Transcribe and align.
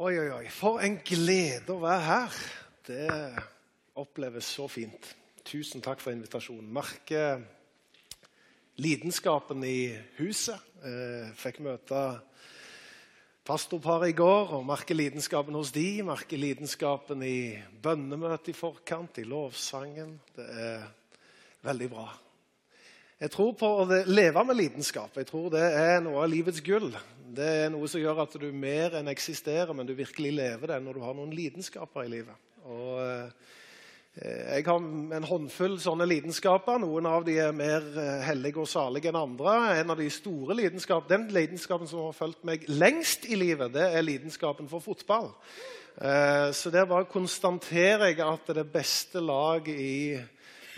Oi, 0.00 0.14
oi, 0.16 0.30
oi. 0.32 0.46
For 0.48 0.78
en 0.80 0.94
glede 1.04 1.74
å 1.74 1.82
være 1.82 2.04
her. 2.06 2.36
Det 2.88 3.08
oppleves 4.00 4.46
så 4.48 4.64
fint. 4.72 5.10
Tusen 5.44 5.84
takk 5.84 6.00
for 6.00 6.14
invitasjonen. 6.14 6.70
Merker 6.72 7.42
lidenskapen 8.80 9.60
i 9.68 9.90
huset. 10.16 10.56
Eh, 10.80 11.28
fikk 11.36 11.60
møte 11.66 12.00
pastorparet 13.44 14.14
i 14.14 14.16
går 14.16 14.56
og 14.56 14.64
merker 14.72 14.96
lidenskapen 14.96 15.60
hos 15.60 15.74
de. 15.76 16.00
Merker 16.08 16.40
lidenskapen 16.40 17.20
i 17.20 17.60
bønnemøtet 17.84 18.54
i 18.54 18.56
forkant, 18.56 19.20
i 19.20 19.28
lovsangen. 19.28 20.16
Det 20.32 20.48
er 20.64 20.90
veldig 21.68 21.92
bra. 21.92 22.08
Jeg 23.20 23.36
tror 23.36 23.52
på 23.52 23.74
å 23.82 24.04
leve 24.08 24.48
med 24.48 24.62
lidenskap. 24.64 25.20
Jeg 25.20 25.28
tror 25.28 25.52
Det 25.52 25.72
er 25.76 25.98
noe 26.00 26.24
av 26.24 26.32
livets 26.32 26.64
gull. 26.64 26.88
Det 27.30 27.46
er 27.46 27.70
noe 27.70 27.86
som 27.86 28.00
gjør 28.02 28.24
at 28.24 28.32
du 28.42 28.48
mer 28.50 28.96
enn 28.98 29.10
eksisterer, 29.12 29.70
men 29.76 29.86
du 29.86 29.92
virkelig 29.94 30.32
lever 30.34 30.72
det 30.72 30.78
når 30.82 30.96
du 30.96 31.02
har 31.04 31.14
noen 31.14 31.34
lidenskaper 31.34 32.06
i 32.06 32.10
livet. 32.16 32.46
Og 32.66 32.96
eh, 33.04 33.30
Jeg 34.50 34.64
har 34.66 34.80
en 35.16 35.28
håndfull 35.28 35.76
sånne 35.80 36.08
lidenskaper. 36.10 36.80
Noen 36.82 37.06
av 37.06 37.22
de 37.28 37.36
er 37.38 37.54
mer 37.54 37.86
eh, 37.94 38.24
hellige 38.26 38.64
og 38.64 38.70
salige 38.70 39.12
enn 39.12 39.20
andre. 39.20 39.54
En 39.78 39.94
av 39.94 40.02
de 40.02 40.08
store 40.10 40.58
lidenskap, 40.58 41.06
Den 41.08 41.28
lidenskapen 41.30 41.90
som 41.90 42.08
har 42.08 42.18
fulgt 42.18 42.42
meg 42.46 42.66
lengst 42.66 43.28
i 43.30 43.38
livet, 43.38 43.70
det 43.78 43.86
er 43.86 44.06
lidenskapen 44.06 44.66
for 44.72 44.82
fotball. 44.82 45.30
Eh, 46.02 46.50
så 46.50 46.74
der 46.74 46.90
bare 46.90 47.06
konstaterer 47.10 48.10
jeg 48.10 48.24
at 48.26 48.54
det 48.58 48.66
beste 48.74 49.22
laget 49.22 49.78
i 49.78 50.18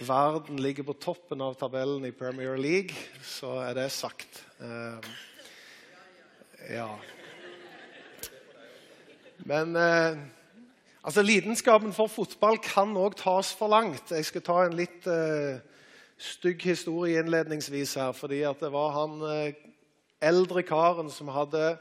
verden 0.04 0.60
ligger 0.60 0.84
på 0.84 1.00
toppen 1.00 1.40
av 1.40 1.56
tabellen 1.56 2.04
i 2.04 2.12
Premier 2.16 2.60
League, 2.60 2.92
så 3.24 3.62
er 3.64 3.76
det 3.80 3.92
sagt. 3.94 4.44
Ja. 6.70 6.88
Men 9.38 9.76
eh, 9.76 10.16
altså, 11.02 11.22
lidenskapen 11.22 11.92
for 11.92 12.06
fotball 12.06 12.58
kan 12.62 12.96
òg 12.96 13.16
tas 13.18 13.54
for 13.54 13.72
langt. 13.72 14.10
Jeg 14.10 14.24
skal 14.24 14.44
ta 14.46 14.60
en 14.64 14.76
litt 14.78 15.06
eh, 15.10 15.58
stygg 16.18 16.62
historie 16.62 17.22
innledningsvis 17.22 17.94
her. 17.94 18.12
fordi 18.12 18.44
det 18.60 18.72
var 18.72 18.90
han 18.94 19.54
eldre 20.22 20.62
karen 20.62 21.10
som 21.10 21.28
hadde 21.34 21.76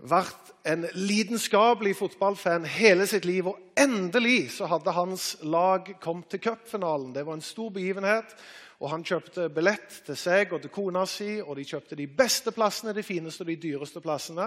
vært 0.00 0.50
en 0.64 0.86
lidenskapelig 0.94 1.94
fotballfan 1.96 2.64
hele 2.64 3.06
sitt 3.06 3.24
liv. 3.24 3.46
Og 3.46 3.58
endelig 3.78 4.50
så 4.56 4.68
hadde 4.70 4.96
hans 4.96 5.36
lag 5.42 5.86
kommet 6.02 6.30
til 6.32 6.40
cupfinalen. 6.40 7.14
Det 7.14 7.26
var 7.26 7.38
en 7.38 7.44
stor 7.44 7.70
begivenhet. 7.70 8.34
Og 8.80 8.88
Han 8.90 9.04
kjøpte 9.04 9.50
billett 9.52 9.98
til 10.06 10.16
seg 10.16 10.54
og 10.56 10.62
til 10.62 10.72
kona 10.72 11.04
si, 11.08 11.34
og 11.42 11.58
de 11.58 11.66
kjøpte 11.68 11.98
de 11.98 12.06
beste 12.08 12.52
plassene, 12.56 12.94
de 12.96 13.04
fineste 13.04 13.44
og 13.44 13.50
de 13.50 13.58
dyreste 13.60 14.00
plassene. 14.00 14.46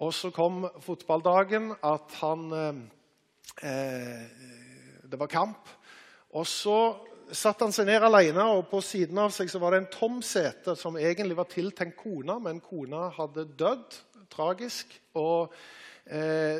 Og 0.00 0.14
så 0.16 0.30
kom 0.32 0.64
fotballdagen 0.80 1.74
at 1.84 2.14
han 2.22 2.46
eh, 3.60 4.22
Det 5.04 5.20
var 5.20 5.28
kamp. 5.28 5.68
Og 6.32 6.46
så 6.48 6.78
satte 7.32 7.66
han 7.66 7.74
seg 7.76 7.90
ned 7.90 8.04
alene, 8.06 8.44
og 8.56 8.70
på 8.70 8.80
siden 8.84 9.20
av 9.20 9.32
seg 9.36 9.50
så 9.52 9.60
var 9.60 9.74
det 9.74 9.82
en 9.82 9.92
tom 9.92 10.22
sete 10.24 10.72
som 10.76 10.96
egentlig 10.96 11.36
var 11.36 11.50
tiltenkt 11.52 12.00
kona, 12.00 12.38
men 12.40 12.60
kona 12.64 13.10
hadde 13.18 13.50
dødd 13.58 13.98
tragisk. 14.32 14.96
Og 15.20 15.52
eh, 16.08 16.56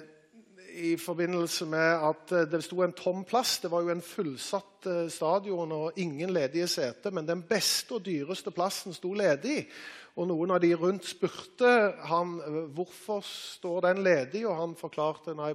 i 0.73 0.97
forbindelse 0.97 1.67
med 1.69 2.05
at 2.09 2.33
eh, 2.33 2.47
det 2.51 2.62
sto 2.65 2.83
en 2.84 2.95
tom 2.97 3.25
plass 3.28 3.59
Det 3.62 3.70
var 3.70 3.84
jo 3.84 3.92
en 3.92 4.05
fullsatt 4.05 4.87
eh, 4.89 5.09
stadion 5.12 5.73
og 5.73 5.98
ingen 6.01 6.33
ledige 6.33 6.69
seter, 6.70 7.12
men 7.12 7.28
den 7.28 7.42
beste 7.48 7.98
og 7.98 8.06
dyreste 8.06 8.51
plassen 8.55 8.95
sto 8.97 9.12
ledig. 9.15 9.67
Og 10.12 10.28
Noen 10.28 10.53
av 10.53 10.61
de 10.61 10.75
rundt 10.77 11.06
spurte 11.09 11.73
han 12.09 12.37
eh, 12.41 12.61
hvorfor 12.77 13.25
står 13.27 13.89
den 13.89 14.03
ledig, 14.05 14.45
og 14.48 14.59
han 14.59 14.77
forklarte 14.78 15.37
nei, 15.39 15.53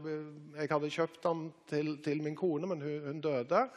jeg 0.58 0.72
hadde 0.72 0.94
kjøpt 0.94 1.24
den 1.26 1.48
til, 1.70 1.96
til 2.06 2.24
min 2.26 2.38
kone, 2.38 2.70
men 2.70 2.82
hun, 2.82 3.00
hun 3.12 3.24
døde. 3.24 3.68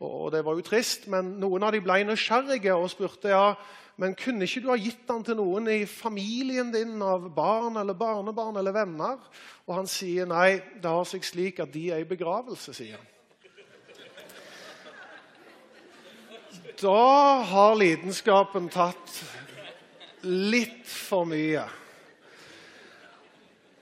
Og, 0.00 0.10
og, 0.10 0.32
Det 0.32 0.44
var 0.44 0.58
jo 0.58 0.66
trist, 0.66 1.06
men 1.12 1.36
noen 1.42 1.66
av 1.66 1.74
de 1.74 1.82
ble 1.84 2.02
nysgjerrige 2.08 2.76
og 2.76 2.90
spurte 2.92 3.32
ja, 3.32 3.54
men 4.00 4.16
kunne 4.16 4.46
ikke 4.48 4.62
du 4.64 4.70
ha 4.72 4.78
gitt 4.80 5.02
den 5.08 5.24
til 5.26 5.36
noen 5.36 5.66
i 5.68 5.82
familien 5.84 6.70
din, 6.72 6.94
av 7.04 7.26
barn 7.36 7.76
eller 7.76 7.96
barnebarn 7.98 8.56
eller 8.56 8.72
venner? 8.72 9.20
Og 9.68 9.74
han 9.76 9.90
sier 9.90 10.28
nei, 10.28 10.56
det 10.80 10.88
har 10.88 11.04
seg 11.08 11.26
slik 11.26 11.60
at 11.60 11.72
de 11.74 11.90
er 11.92 12.00
i 12.00 12.08
begravelse, 12.08 12.72
sier 12.72 12.96
han. 12.96 13.06
Da 16.80 17.42
har 17.44 17.76
lidenskapen 17.76 18.70
tatt 18.72 19.18
litt 20.24 20.88
for 20.88 21.28
mye. 21.28 21.66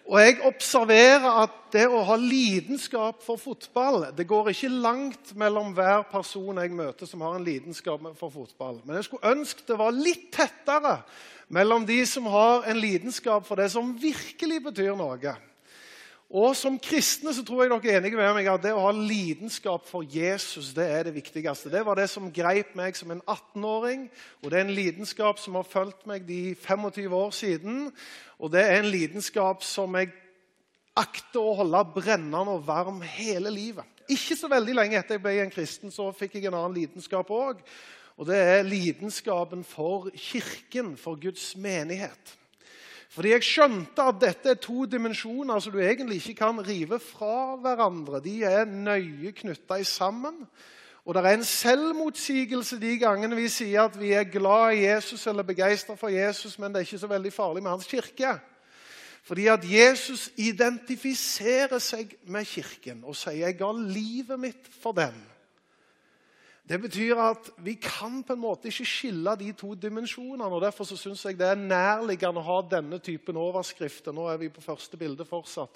Og 0.08 0.16
jeg 0.22 0.38
observerer 0.48 1.26
at 1.42 1.56
det 1.74 1.84
å 1.92 2.00
ha 2.08 2.14
lidenskap 2.16 3.20
for 3.20 3.36
fotball 3.36 4.06
Det 4.16 4.24
går 4.28 4.54
ikke 4.54 4.70
langt 4.72 5.34
mellom 5.36 5.74
hver 5.76 6.06
person 6.08 6.56
jeg 6.62 6.72
møter 6.72 7.08
som 7.10 7.20
har 7.26 7.36
en 7.36 7.44
lidenskap 7.44 8.06
for 8.16 8.32
fotball. 8.32 8.78
Men 8.86 8.96
jeg 8.96 9.08
skulle 9.10 9.34
ønske 9.36 9.66
det 9.68 9.76
var 9.76 9.92
litt 9.92 10.30
tettere 10.32 11.02
mellom 11.52 11.84
de 11.88 12.00
som 12.08 12.24
har 12.32 12.64
en 12.68 12.80
lidenskap 12.80 13.44
for 13.44 13.60
det 13.60 13.68
som 13.72 13.92
virkelig 14.00 14.62
betyr 14.70 14.96
noe. 14.96 15.34
Og 16.28 16.56
Som 16.56 16.76
kristne 16.76 17.32
så 17.32 17.40
tror 17.44 17.62
jeg 17.62 17.70
dere 17.72 17.94
er 17.94 18.02
enige 18.02 18.18
med 18.18 18.34
meg 18.36 18.48
at 18.52 18.60
det 18.60 18.74
å 18.76 18.82
ha 18.84 18.92
lidenskap 18.92 19.86
for 19.88 20.04
Jesus 20.04 20.74
det 20.76 20.84
er 20.84 21.06
det 21.08 21.14
viktigste. 21.14 21.70
Det 21.72 21.80
var 21.86 21.96
det 21.96 22.10
som 22.12 22.28
greip 22.28 22.74
meg 22.76 22.96
som 22.96 23.14
en 23.14 23.22
18-åring, 23.24 24.10
og 24.42 24.50
det 24.50 24.58
er 24.58 24.66
en 24.66 24.76
lidenskap 24.76 25.40
som 25.40 25.56
har 25.56 25.64
fulgt 25.64 26.04
meg 26.06 26.26
de 26.28 26.52
25 26.52 27.14
år 27.16 27.32
siden. 27.32 27.86
Og 28.36 28.52
det 28.52 28.60
er 28.60 28.76
en 28.76 28.90
lidenskap 28.92 29.64
som 29.64 29.96
jeg 29.96 30.12
akter 30.98 31.40
å 31.40 31.56
holde 31.62 31.80
brennende 31.96 32.58
og 32.58 32.66
varm 32.66 33.00
hele 33.00 33.48
livet. 33.54 33.88
Ikke 34.08 34.36
så 34.36 34.50
veldig 34.52 34.76
lenge 34.76 35.00
etter 35.00 35.16
jeg 35.16 35.24
ble 35.24 35.38
en 35.40 35.52
kristen, 35.52 35.92
så 35.92 36.10
fikk 36.12 36.36
jeg 36.36 36.50
en 36.50 36.58
annen 36.58 36.76
lidenskap 36.76 37.32
òg. 37.32 37.64
Og 38.18 38.28
det 38.28 38.36
er 38.36 38.66
lidenskapen 38.66 39.62
for 39.64 40.10
Kirken, 40.12 40.96
for 40.98 41.16
Guds 41.20 41.54
menighet. 41.56 42.37
Fordi 43.18 43.32
jeg 43.32 43.42
skjønte 43.42 44.04
at 44.06 44.18
dette 44.22 44.52
er 44.52 44.58
to 44.62 44.84
dimensjoner 44.86 45.58
som 45.58 45.72
du 45.74 45.80
egentlig 45.82 46.20
ikke 46.20 46.36
kan 46.38 46.60
rive 46.62 47.00
fra 47.02 47.56
hverandre. 47.58 48.20
De 48.22 48.44
er 48.46 48.68
nøye 48.70 49.32
knytta 49.34 49.80
sammen. 49.82 50.36
Og 51.02 51.16
det 51.16 51.24
er 51.24 51.34
en 51.34 51.48
selvmotsigelse 51.48 52.78
de 52.78 52.92
gangene 53.00 53.34
vi 53.34 53.48
sier 53.50 53.88
at 53.88 53.96
vi 53.98 54.12
er 54.14 54.28
glad 54.30 54.76
i 54.76 54.84
Jesus 54.84 55.26
eller 55.26 55.42
begeistra 55.42 55.96
for 55.98 56.14
Jesus, 56.14 56.60
men 56.62 56.70
det 56.70 56.78
er 56.78 56.86
ikke 56.86 57.00
så 57.02 57.10
veldig 57.10 57.32
farlig 57.34 57.64
med 57.64 57.72
hans 57.72 57.90
kirke. 57.90 58.36
Fordi 59.26 59.48
at 59.50 59.66
Jesus 59.66 60.28
identifiserer 60.36 61.82
seg 61.82 62.14
med 62.30 62.46
Kirken 62.46 63.02
og 63.02 63.16
sier 63.16 63.48
'jeg 63.48 63.58
ga 63.58 63.72
livet 63.72 64.40
mitt 64.40 64.70
for 64.82 64.92
den'. 64.92 65.26
Det 66.68 66.76
betyr 66.82 67.16
at 67.22 67.46
vi 67.64 67.78
kan 67.80 68.18
på 68.26 68.34
en 68.34 68.42
måte 68.42 68.68
ikke 68.68 68.84
skille 68.84 69.32
de 69.40 69.54
to 69.56 69.70
dimensjonene. 69.72 70.50
og 70.52 70.60
Derfor 70.60 70.84
syns 70.84 71.24
jeg 71.24 71.38
det 71.38 71.46
er 71.48 71.56
nærliggende 71.56 72.42
å 72.42 72.44
ha 72.44 72.58
denne 72.76 72.98
typen 73.00 73.38
overskrifter. 73.40 74.12
Nå 74.12 74.26
er 74.28 74.36
vi 74.42 74.50
på 74.52 74.60
første 74.60 75.00
bilde 75.00 75.24
fortsatt. 75.24 75.72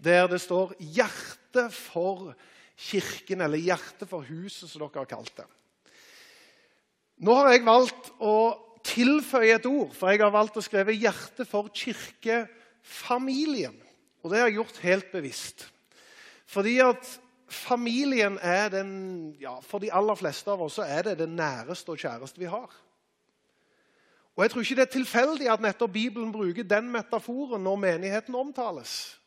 Der 0.00 0.26
det 0.28 0.40
står 0.40 0.72
'Hjerte 0.80 1.70
for 1.70 2.34
kirken', 2.76 3.44
eller 3.44 3.58
'Hjerte 3.58 4.08
for 4.08 4.24
huset', 4.24 4.68
som 4.68 4.80
dere 4.80 5.04
har 5.04 5.04
kalt 5.04 5.36
det. 5.36 5.44
Nå 7.20 7.34
har 7.34 7.52
jeg 7.52 7.64
valgt 7.64 8.12
å 8.18 8.56
tilføye 8.82 9.54
et 9.54 9.66
ord, 9.66 9.92
for 9.92 10.08
jeg 10.08 10.20
har 10.20 10.32
valgt 10.32 10.56
å 10.56 10.64
skrive 10.64 10.96
'Hjerte 10.96 11.44
for 11.44 11.68
kirkefamilien'. 11.68 13.82
Og 14.24 14.30
det 14.30 14.38
har 14.38 14.48
jeg 14.48 14.56
gjort 14.56 14.78
helt 14.78 15.12
bevisst. 15.12 15.68
Fordi 16.46 16.78
at 16.78 17.19
familien 17.50 18.38
er 18.42 18.68
den 18.72 18.90
ja, 19.40 19.56
For 19.60 19.82
de 19.82 19.92
aller 19.92 20.14
fleste 20.14 20.50
av 20.50 20.62
oss 20.62 20.78
er 20.78 21.02
det 21.10 21.18
det 21.18 21.28
næreste 21.28 21.92
og 21.92 21.98
kjæreste 21.98 22.40
vi 22.40 22.48
har. 22.50 22.70
Og 24.36 24.42
Jeg 24.44 24.50
tror 24.50 24.60
ikke 24.60 24.74
det 24.78 24.86
er 24.86 24.92
tilfeldig 24.94 25.48
at 25.52 25.60
nettopp 25.60 25.92
Bibelen 25.92 26.32
bruker 26.32 26.64
den 26.64 26.92
metaforen 26.92 27.64
når 27.64 27.76
menigheten 27.76 28.34
omtales. 28.34 29.18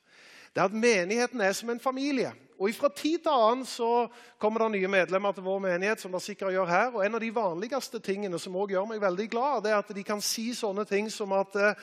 Det 0.53 0.61
er 0.61 0.65
at 0.69 0.73
Menigheten 0.73 1.41
er 1.41 1.51
som 1.51 1.69
en 1.69 1.79
familie. 1.79 2.31
Og 2.59 2.73
Fra 2.77 2.89
tid 2.95 3.19
til 3.19 3.33
annen 3.33 3.65
så 3.65 4.07
kommer 4.39 4.63
det 4.63 4.71
nye 4.71 4.87
medlemmer 4.87 5.31
til 5.31 5.43
vår 5.43 5.59
menighet. 5.59 5.99
som 5.99 6.11
det 6.11 6.21
sikkert 6.21 6.53
gjør 6.53 6.65
her, 6.65 6.95
og 6.95 7.05
En 7.05 7.15
av 7.15 7.21
de 7.21 7.35
vanligste 7.35 7.99
tingene 7.99 8.39
som 8.39 8.55
også 8.55 8.71
gjør 8.71 8.85
meg 8.85 9.01
veldig 9.01 9.29
glad, 9.29 9.63
det 9.63 9.71
er 9.71 9.77
at 9.77 9.95
de 9.95 10.03
kan 10.03 10.21
si 10.21 10.53
sånne 10.53 10.85
ting 10.85 11.11
som 11.11 11.31
at 11.31 11.55
eh, 11.55 11.73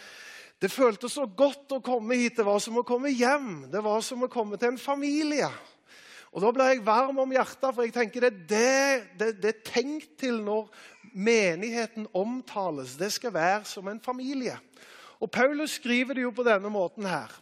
det 0.60 0.70
føltes 0.70 1.12
så 1.12 1.26
godt 1.26 1.72
å 1.72 1.80
komme 1.80 2.14
hit. 2.14 2.36
Det 2.36 2.44
var 2.44 2.58
som 2.58 2.76
å 2.78 2.82
komme 2.82 3.10
hjem. 3.10 3.70
Det 3.70 3.84
var 3.84 4.00
som 4.00 4.22
å 4.22 4.28
komme 4.28 4.56
til 4.56 4.68
en 4.68 4.78
familie. 4.78 5.48
Og 6.30 6.44
Da 6.44 6.50
ble 6.54 6.68
jeg 6.68 6.86
varm 6.86 7.18
om 7.18 7.32
hjertet, 7.34 7.72
for 7.74 7.82
jeg 7.82 7.94
tenker 7.94 8.28
det, 8.28 8.46
det, 8.50 9.02
det, 9.18 9.30
det 9.42 9.50
er 9.50 9.62
tenkt 9.66 10.12
til 10.20 10.38
når 10.46 10.68
menigheten 11.10 12.06
omtales. 12.14 12.94
Det 12.96 13.10
skal 13.12 13.34
være 13.34 13.64
som 13.66 13.88
en 13.90 14.00
familie. 14.00 14.54
Og 15.20 15.30
Paulus 15.30 15.70
skriver 15.80 16.14
det 16.14 16.22
jo 16.22 16.30
på 16.30 16.46
denne 16.46 16.70
måten 16.70 17.08
her 17.08 17.34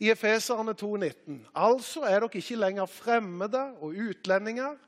i 0.00 0.08
Efeserne 0.10 0.72
2,19. 0.72 1.40
Altså 1.54 2.06
er 2.06 2.22
dere 2.22 2.38
ikke 2.40 2.56
lenger 2.56 2.86
fremmede 2.86 3.64
og 3.82 3.98
utlendinger, 3.98 4.78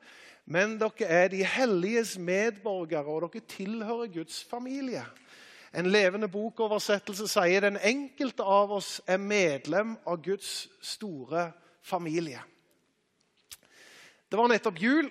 men 0.47 0.79
dere 0.81 1.09
er 1.09 1.29
de 1.29 1.43
helliges 1.45 2.15
medborgere, 2.19 3.05
og 3.05 3.27
dere 3.27 3.45
tilhører 3.49 4.15
Guds 4.15 4.45
familie. 4.45 5.05
En 5.75 5.91
levende 5.91 6.29
bokoversettelse 6.29 7.27
sier 7.33 7.65
den 7.65 7.79
enkelte 7.83 8.45
av 8.45 8.73
oss 8.79 9.01
er 9.09 9.21
medlem 9.21 9.97
av 10.07 10.21
Guds 10.25 10.69
store 10.85 11.51
familie. 11.83 12.41
Det 14.33 14.39
var 14.41 14.49
nettopp 14.49 14.79
jul, 14.81 15.11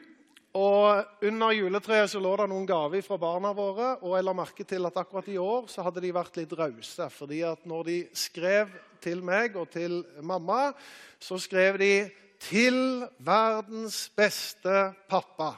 og 0.58 1.26
under 1.30 1.52
juletreet 1.54 2.10
så 2.10 2.18
lå 2.18 2.32
det 2.40 2.48
noen 2.50 2.64
gaver 2.66 3.04
fra 3.06 3.20
barna 3.22 3.52
våre. 3.54 3.92
og 4.02 4.16
Jeg 4.18 4.26
la 4.26 4.34
merke 4.34 4.64
til 4.66 4.88
at 4.90 4.96
akkurat 4.98 5.28
i 5.30 5.36
år 5.38 5.68
så 5.70 5.86
hadde 5.86 6.02
de 6.02 6.10
vært 6.16 6.40
litt 6.40 6.56
rause. 6.58 7.06
fordi 7.14 7.44
at 7.46 7.62
når 7.70 7.84
de 7.86 7.98
skrev 8.18 8.72
til 9.00 9.22
meg 9.22 9.60
og 9.62 9.70
til 9.70 10.00
mamma, 10.26 10.74
så 11.20 11.38
skrev 11.38 11.78
de 11.78 12.10
'Til 12.40 13.06
verdens 13.20 14.10
beste 14.18 14.96
pappa'. 15.06 15.54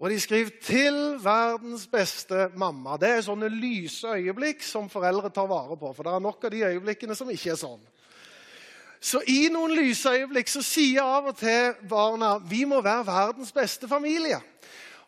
Og 0.00 0.10
de 0.10 0.20
skriver 0.20 0.50
'Til 0.60 1.22
verdens 1.22 1.86
beste 1.86 2.50
mamma'. 2.56 2.98
Det 2.98 3.08
er 3.08 3.22
sånne 3.22 3.48
lyse 3.48 4.02
øyeblikk 4.02 4.62
som 4.62 4.88
foreldre 4.88 5.30
tar 5.30 5.46
vare 5.46 5.76
på. 5.76 5.92
For 5.92 6.02
det 6.02 6.12
er 6.12 6.18
nok 6.18 6.44
av 6.44 6.50
de 6.50 6.64
øyeblikkene 6.64 7.14
som 7.14 7.30
ikke 7.30 7.50
er 7.50 7.56
sånn. 7.56 7.80
Så 9.00 9.22
i 9.26 9.48
noen 9.48 9.72
lyse 9.72 10.10
øyeblikk 10.12 10.50
så 10.52 10.60
sier 10.64 11.00
av 11.02 11.30
og 11.32 11.38
til 11.40 11.72
barna 11.88 12.34
vi 12.44 12.66
må 12.68 12.82
være 12.84 13.06
verdens 13.08 13.52
beste 13.52 13.88
familie. 13.88 14.40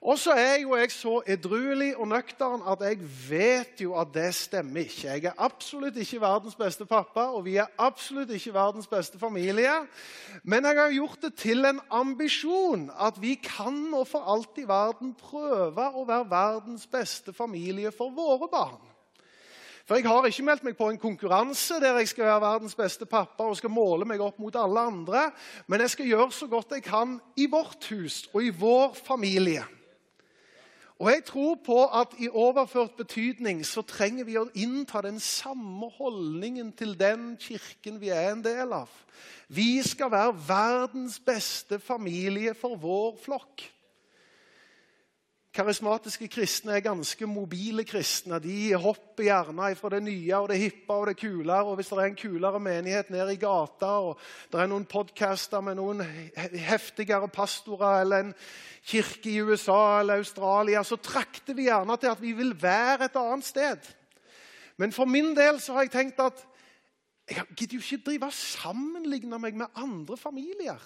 Og 0.02 0.18
så 0.18 0.32
er 0.34 0.56
jo 0.64 0.74
jeg 0.74 0.90
så 0.90 1.20
edruelig 1.30 1.92
og 1.94 2.08
nøktern 2.10 2.64
at 2.66 2.80
jeg 2.82 2.96
vet 3.28 3.82
jo 3.84 3.92
at 3.94 4.08
det 4.10 4.32
stemmer 4.34 4.82
ikke. 4.82 5.12
Jeg 5.12 5.28
er 5.30 5.38
absolutt 5.38 6.00
ikke 6.02 6.20
verdens 6.24 6.56
beste 6.58 6.86
pappa, 6.90 7.28
og 7.30 7.44
vi 7.44 7.54
er 7.62 7.70
absolutt 7.78 8.32
ikke 8.34 8.54
verdens 8.54 8.90
beste 8.90 9.18
familie. 9.18 9.76
Men 10.42 10.66
jeg 10.66 10.80
har 10.80 10.96
gjort 10.96 11.22
det 11.22 11.34
til 11.38 11.64
en 11.68 11.78
ambisjon 11.90 12.88
at 12.98 13.20
vi 13.22 13.36
kan 13.38 13.76
nå 13.92 14.02
for 14.08 14.26
alt 14.26 14.58
i 14.58 14.66
verden 14.66 15.14
prøve 15.14 15.86
å 15.94 16.02
være 16.08 16.30
verdens 16.32 16.88
beste 16.90 17.30
familie 17.32 17.94
for 17.94 18.10
våre 18.10 18.50
barn. 18.50 18.91
For 19.86 19.98
jeg 19.98 20.06
har 20.06 20.26
ikke 20.28 20.46
meldt 20.46 20.64
meg 20.66 20.76
på 20.78 20.88
en 20.92 21.00
konkurranse 21.00 21.80
der 21.82 21.98
jeg 21.98 22.12
skal 22.12 22.28
være 22.28 22.44
verdens 22.44 22.78
beste 22.78 23.06
pappa 23.06 23.48
og 23.50 23.58
skal 23.58 23.72
måle 23.74 24.06
meg 24.08 24.22
opp 24.22 24.38
mot 24.38 24.56
alle 24.56 24.86
andre, 24.92 25.28
men 25.66 25.82
jeg 25.82 25.94
skal 25.96 26.10
gjøre 26.12 26.32
så 26.32 26.46
godt 26.50 26.76
jeg 26.76 26.86
kan 26.86 27.18
i 27.36 27.48
vårt 27.50 27.88
hus 27.90 28.24
og 28.32 28.44
i 28.46 28.54
vår 28.54 28.94
familie. 28.94 29.64
Og 31.02 31.10
jeg 31.10 31.24
tror 31.26 31.56
på 31.66 31.76
at 31.98 32.12
i 32.22 32.28
overført 32.28 32.94
betydning 32.94 33.64
så 33.66 33.82
trenger 33.82 34.26
vi 34.28 34.36
å 34.38 34.46
innta 34.54 35.00
den 35.02 35.18
samme 35.18 35.88
holdningen 35.96 36.70
til 36.78 36.94
den 36.94 37.32
kirken 37.42 37.98
vi 37.98 38.12
er 38.14 38.30
en 38.30 38.44
del 38.44 38.70
av. 38.76 38.90
Vi 39.50 39.82
skal 39.82 40.12
være 40.12 40.36
verdens 40.46 41.18
beste 41.18 41.80
familie 41.82 42.54
for 42.54 42.78
vår 42.78 43.16
flokk. 43.24 43.64
Karismatiske 45.52 46.30
kristne 46.32 46.78
er 46.78 46.84
ganske 46.86 47.26
mobile 47.28 47.84
kristne. 47.84 48.38
De 48.40 48.72
hopper 48.80 49.26
gjerne 49.26 49.66
fra 49.76 49.90
det 49.92 49.98
nye 50.06 50.38
og 50.38 50.46
det 50.48 50.56
hippe 50.62 50.94
og 50.96 51.10
det 51.10 51.18
kulere. 51.20 51.66
Og 51.68 51.76
hvis 51.76 51.90
det 51.92 51.98
er 51.98 52.08
en 52.08 52.16
kulere 52.16 52.60
menighet 52.60 53.10
nede 53.12 53.34
i 53.34 53.40
gata, 53.40 53.90
og 54.08 54.22
det 54.48 54.62
er 54.62 54.70
noen 54.72 54.86
podcaster 54.88 55.60
med 55.60 55.76
noen 55.76 56.00
heftigere 56.56 57.28
pastorer 57.28 58.00
eller 58.00 58.24
en 58.24 58.32
kirke 58.80 59.28
i 59.28 59.42
USA 59.44 60.00
eller 60.00 60.22
Australia, 60.24 60.80
så 60.88 60.96
trakter 60.96 61.58
vi 61.58 61.68
gjerne 61.68 61.98
til 62.00 62.14
at 62.14 62.24
vi 62.24 62.32
vil 62.40 62.56
være 62.56 63.10
et 63.10 63.20
annet 63.20 63.44
sted. 63.44 63.92
Men 64.80 64.96
for 64.96 65.04
min 65.04 65.34
del 65.36 65.60
så 65.60 65.76
har 65.76 65.84
jeg 65.84 65.92
tenkt 65.98 66.24
at 66.24 66.46
jeg 67.28 67.44
gidder 67.56 67.76
jo 67.76 67.84
ikke 67.84 68.04
drive 68.08 68.32
og 68.32 68.40
sammenligne 68.40 69.38
meg 69.38 69.60
med 69.60 69.68
andre 69.76 70.16
familier. 70.16 70.80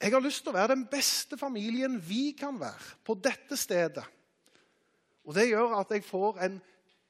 Jeg 0.00 0.12
har 0.14 0.22
lyst 0.22 0.44
til 0.44 0.52
å 0.52 0.58
være 0.58 0.76
den 0.76 0.86
beste 0.86 1.38
familien 1.38 1.96
vi 1.98 2.30
kan 2.38 2.58
være 2.60 2.98
på 3.04 3.16
dette 3.18 3.56
stedet. 3.58 4.04
Og 5.26 5.34
Det 5.34 5.48
gjør 5.48 5.74
at 5.80 5.90
jeg 5.90 6.04
får 6.06 6.38
en 6.46 6.60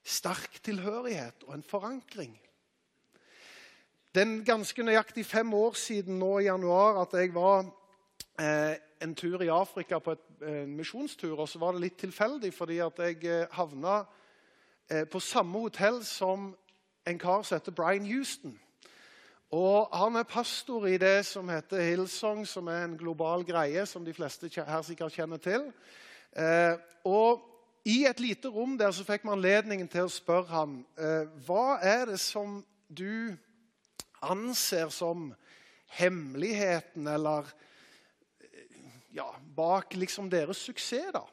sterk 0.03 0.57
tilhørighet 0.63 1.43
og 1.47 1.53
en 1.53 1.63
forankring. 1.63 2.33
Det 4.15 4.21
er 4.23 4.45
ganske 4.45 4.83
nøyaktig 4.83 5.25
fem 5.25 5.53
år 5.53 5.77
siden 5.77 6.17
nå 6.19 6.39
i 6.39 6.47
januar 6.47 7.03
at 7.03 7.13
jeg 7.13 7.33
var 7.33 7.67
eh, 8.41 8.73
en 9.01 9.13
tur 9.15 9.43
i 9.45 9.51
Afrika 9.53 9.99
på 9.99 10.15
et, 10.17 10.25
en 10.41 10.73
misjonstur. 10.75 11.37
Og 11.37 11.49
så 11.49 11.59
var 11.61 11.77
det 11.77 11.83
litt 11.83 11.99
tilfeldig, 12.01 12.49
fordi 12.53 12.79
at 12.81 12.99
jeg 13.05 13.21
eh, 13.23 13.45
havna 13.53 14.01
eh, 14.89 15.05
på 15.05 15.21
samme 15.21 15.61
hotell 15.61 16.01
som 16.05 16.49
en 17.05 17.21
kar 17.21 17.45
som 17.45 17.59
heter 17.59 17.71
Brian 17.71 18.09
Houston. 18.09 18.57
Og 19.49 19.89
Han 19.97 20.15
er 20.15 20.23
pastor 20.29 20.85
i 20.85 20.97
det 20.97 21.25
som 21.25 21.49
heter 21.49 21.81
Hillsong, 21.81 22.45
som 22.47 22.67
er 22.67 22.83
en 22.85 22.97
global 22.97 23.43
greie 23.45 23.85
som 23.89 24.05
de 24.05 24.13
fleste 24.13 24.49
her 24.53 24.81
sikkert 24.85 25.15
kjenner 25.15 25.41
til. 25.41 25.71
Eh, 26.37 26.77
og 27.03 27.41
I 27.85 28.05
et 28.05 28.19
lite 28.19 28.51
rom 28.53 28.77
der 28.77 28.91
så 28.91 29.03
fikk 29.07 29.25
vi 29.25 29.33
anledningen 29.33 29.87
til 29.89 30.05
å 30.05 30.13
spørre 30.13 30.53
ham 30.53 30.75
eh, 30.99 31.25
hva 31.47 31.79
er 31.81 32.05
det 32.11 32.19
som 32.21 32.59
du 32.89 33.33
anser 34.21 34.91
som 34.93 35.31
hemmeligheten, 35.97 37.07
eller 37.07 37.49
ja, 39.15 39.25
bak 39.55 39.95
liksom 39.95 40.29
deres 40.29 40.61
suksess. 40.61 41.09
da. 41.13 41.25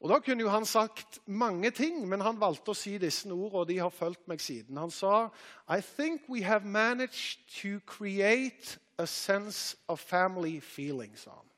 Og 0.00 0.10
Da 0.10 0.18
kunne 0.18 0.42
jo 0.42 0.48
han 0.48 0.66
sagt 0.66 1.18
mange 1.26 1.70
ting, 1.70 2.08
men 2.08 2.20
han 2.20 2.40
valgte 2.40 2.70
å 2.70 2.74
si 2.78 2.98
disse 3.02 3.26
ordene, 3.32 3.58
og 3.58 3.68
de 3.68 3.78
har 3.78 3.90
fulgt 3.90 4.28
meg 4.30 4.40
siden. 4.40 4.76
Han 4.78 4.90
sa 4.94 5.28
I 5.68 5.80
think 5.80 6.28
we 6.28 6.42
have 6.42 6.64
managed 6.64 7.48
to 7.62 7.80
create 7.86 8.78
a 8.98 9.06
sense 9.06 9.76
of 9.88 10.00
family 10.00 10.60
feeling, 10.60 11.18
sa 11.18 11.30
han. 11.30 11.48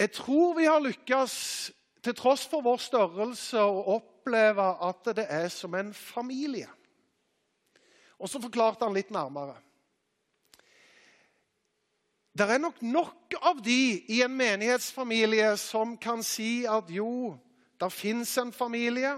Jeg 0.00 0.12
tror 0.12 0.54
vi 0.56 0.64
har 0.64 0.80
lykkes, 0.80 1.72
til 2.02 2.14
tross 2.16 2.46
for 2.48 2.64
vår 2.64 2.78
størrelse, 2.80 3.60
å 3.60 3.98
oppleve 4.00 4.64
at 4.88 5.10
det 5.16 5.26
er 5.28 5.48
som 5.52 5.74
en 5.76 5.92
familie. 5.94 6.68
Og 8.18 8.28
så 8.28 8.40
forklarte 8.40 8.86
han 8.86 8.96
litt 8.96 9.12
nærmere. 9.12 9.58
Det 12.32 12.46
er 12.46 12.62
nok 12.62 12.78
nok 12.82 13.34
av 13.42 13.58
de 13.64 14.04
i 14.08 14.20
en 14.22 14.34
menighetsfamilie 14.36 15.50
som 15.58 15.96
kan 15.98 16.22
si 16.22 16.64
at 16.68 16.90
jo, 16.92 17.34
det 17.80 17.90
fins 17.92 18.36
en 18.38 18.52
familie. 18.52 19.16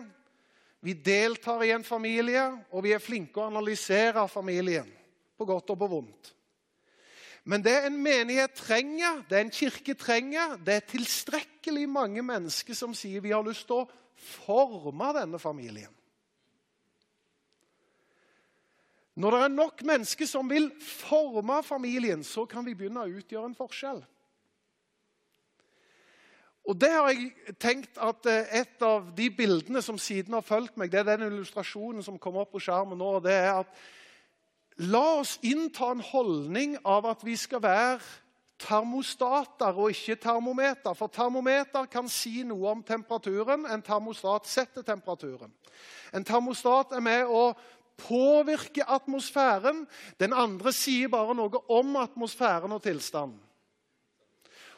Vi 0.82 0.94
deltar 0.94 1.62
i 1.62 1.70
en 1.74 1.84
familie, 1.84 2.44
og 2.72 2.86
vi 2.86 2.94
er 2.94 3.02
flinke 3.02 3.38
å 3.40 3.50
analysere 3.50 4.24
familien. 4.30 4.88
På 5.38 5.46
godt 5.46 5.70
og 5.74 5.78
på 5.78 5.90
vondt. 5.92 6.32
Men 7.44 7.62
det 7.62 7.74
en 7.86 7.98
menighet 7.98 8.54
trenger, 8.54 9.24
det 9.28 9.40
en 9.40 9.50
kirke 9.50 9.94
trenger, 9.98 10.56
det 10.62 10.76
er 10.78 10.90
tilstrekkelig 10.92 11.88
mange 11.90 12.22
mennesker 12.22 12.76
som 12.78 12.94
sier 12.94 13.22
vi 13.22 13.34
har 13.34 13.42
lyst 13.46 13.66
til 13.66 13.82
å 13.82 13.88
forme 14.22 15.10
denne 15.16 15.40
familien. 15.42 15.90
Når 19.14 19.34
det 19.34 19.40
er 19.44 19.52
nok 19.52 19.82
mennesker 19.84 20.28
som 20.28 20.48
vil 20.48 20.70
forme 20.80 21.60
familien, 21.62 22.24
så 22.24 22.46
kan 22.48 22.64
vi 22.64 22.74
begynne 22.74 23.04
å 23.04 23.12
utgjøre 23.12 23.50
en 23.50 23.58
forskjell. 23.58 24.00
Og 26.62 26.78
det 26.78 26.92
har 26.94 27.10
jeg 27.10 27.56
tenkt 27.60 27.98
at 27.98 28.26
eh, 28.30 28.60
Et 28.60 28.84
av 28.86 29.08
de 29.16 29.26
bildene 29.34 29.82
som 29.82 29.98
siden 29.98 30.34
har 30.36 30.46
fulgt 30.46 30.76
meg, 30.78 30.92
det 30.92 31.00
er 31.00 31.16
den 31.16 31.26
illustrasjonen 31.26 32.04
som 32.06 32.20
kommer 32.22 32.44
opp 32.44 32.52
på 32.54 32.62
skjermen 32.62 32.98
nå. 32.98 33.18
det 33.20 33.34
er 33.34 33.64
at 33.64 33.82
La 34.80 35.18
oss 35.20 35.36
innta 35.44 35.90
en 35.92 36.00
holdning 36.00 36.78
av 36.88 37.04
at 37.10 37.24
vi 37.26 37.34
skal 37.36 37.60
være 37.62 38.00
termostater 38.62 39.76
og 39.76 39.90
ikke 39.92 40.16
termometer. 40.22 40.94
For 40.96 41.12
termometer 41.12 41.86
kan 41.92 42.08
si 42.08 42.42
noe 42.46 42.70
om 42.70 42.82
temperaturen. 42.82 43.66
En 43.66 43.82
termostat 43.84 44.48
setter 44.48 44.86
temperaturen. 44.86 45.52
En 46.12 46.24
termostat 46.24 46.94
er 46.96 47.04
med 47.04 47.28
å 47.28 47.52
påvirker 48.02 48.90
atmosfæren. 48.90 49.86
Den 50.20 50.34
andre 50.34 50.74
sier 50.74 51.10
bare 51.12 51.36
noe 51.38 51.62
om 51.72 51.96
atmosfæren 52.02 52.74
og 52.74 52.82
tilstanden. 52.82 53.40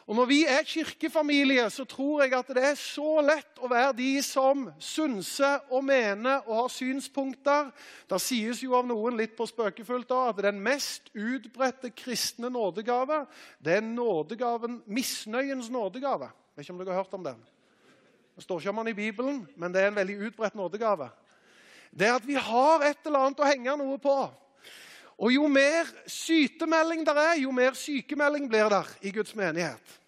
Og 0.05 0.15
Når 0.15 0.25
vi 0.25 0.43
er 0.45 0.61
kirkefamilie, 0.61 1.69
så 1.69 1.85
tror 1.85 2.21
jeg 2.21 2.33
at 2.37 2.49
det 2.53 2.61
er 2.61 2.75
så 2.77 3.23
lett 3.25 3.57
å 3.57 3.69
være 3.71 3.95
de 3.97 4.11
som 4.21 4.67
synser 4.77 5.63
og 5.73 5.81
mener 5.87 6.45
og 6.45 6.59
har 6.59 6.69
synspunkter. 6.69 7.71
Det 8.05 8.19
sies 8.21 8.61
jo 8.61 8.75
av 8.77 8.85
noen 8.85 9.17
litt 9.17 9.33
på 9.37 9.47
spøkefullt 9.49 10.11
da, 10.11 10.27
at 10.29 10.43
den 10.45 10.61
mest 10.61 11.09
utbredte 11.17 11.89
kristne 11.89 12.53
nådegave 12.53 13.23
det 13.65 13.79
er 13.79 13.87
nådegaven, 13.87 14.83
misnøyens 14.85 15.71
nådegave. 15.73 16.29
Jeg 16.29 16.61
vet 16.61 16.67
ikke 16.67 16.77
om 16.77 16.83
dere 16.83 16.93
har 16.93 17.01
hørt 17.01 17.17
om 17.17 17.25
den? 17.25 17.41
Det 18.35 18.45
står 18.45 18.61
ikke 18.61 18.75
om 18.75 18.83
den 18.83 18.93
i 18.93 18.99
Bibelen, 19.01 19.45
men 19.57 19.73
det 19.73 19.81
er 19.81 19.89
en 19.89 19.97
veldig 20.03 20.19
utbredt 20.29 20.59
nådegave 20.59 21.09
det 21.95 22.07
er 22.09 22.17
at 22.17 22.27
vi 22.27 22.35
har 22.35 22.83
et 22.83 23.07
eller 23.07 23.27
annet 23.27 23.39
å 23.39 23.47
henge 23.47 23.77
noe 23.79 23.99
på. 24.01 24.15
Og 25.15 25.31
jo 25.31 25.47
mer 25.47 25.87
sytemelding 26.11 27.05
der 27.07 27.19
er, 27.21 27.35
jo 27.39 27.53
mer 27.55 27.77
sykemelding 27.79 28.49
blir 28.51 28.67
der 28.71 28.89
i 29.01 29.13
Guds 29.15 29.35
menighet. 29.35 30.01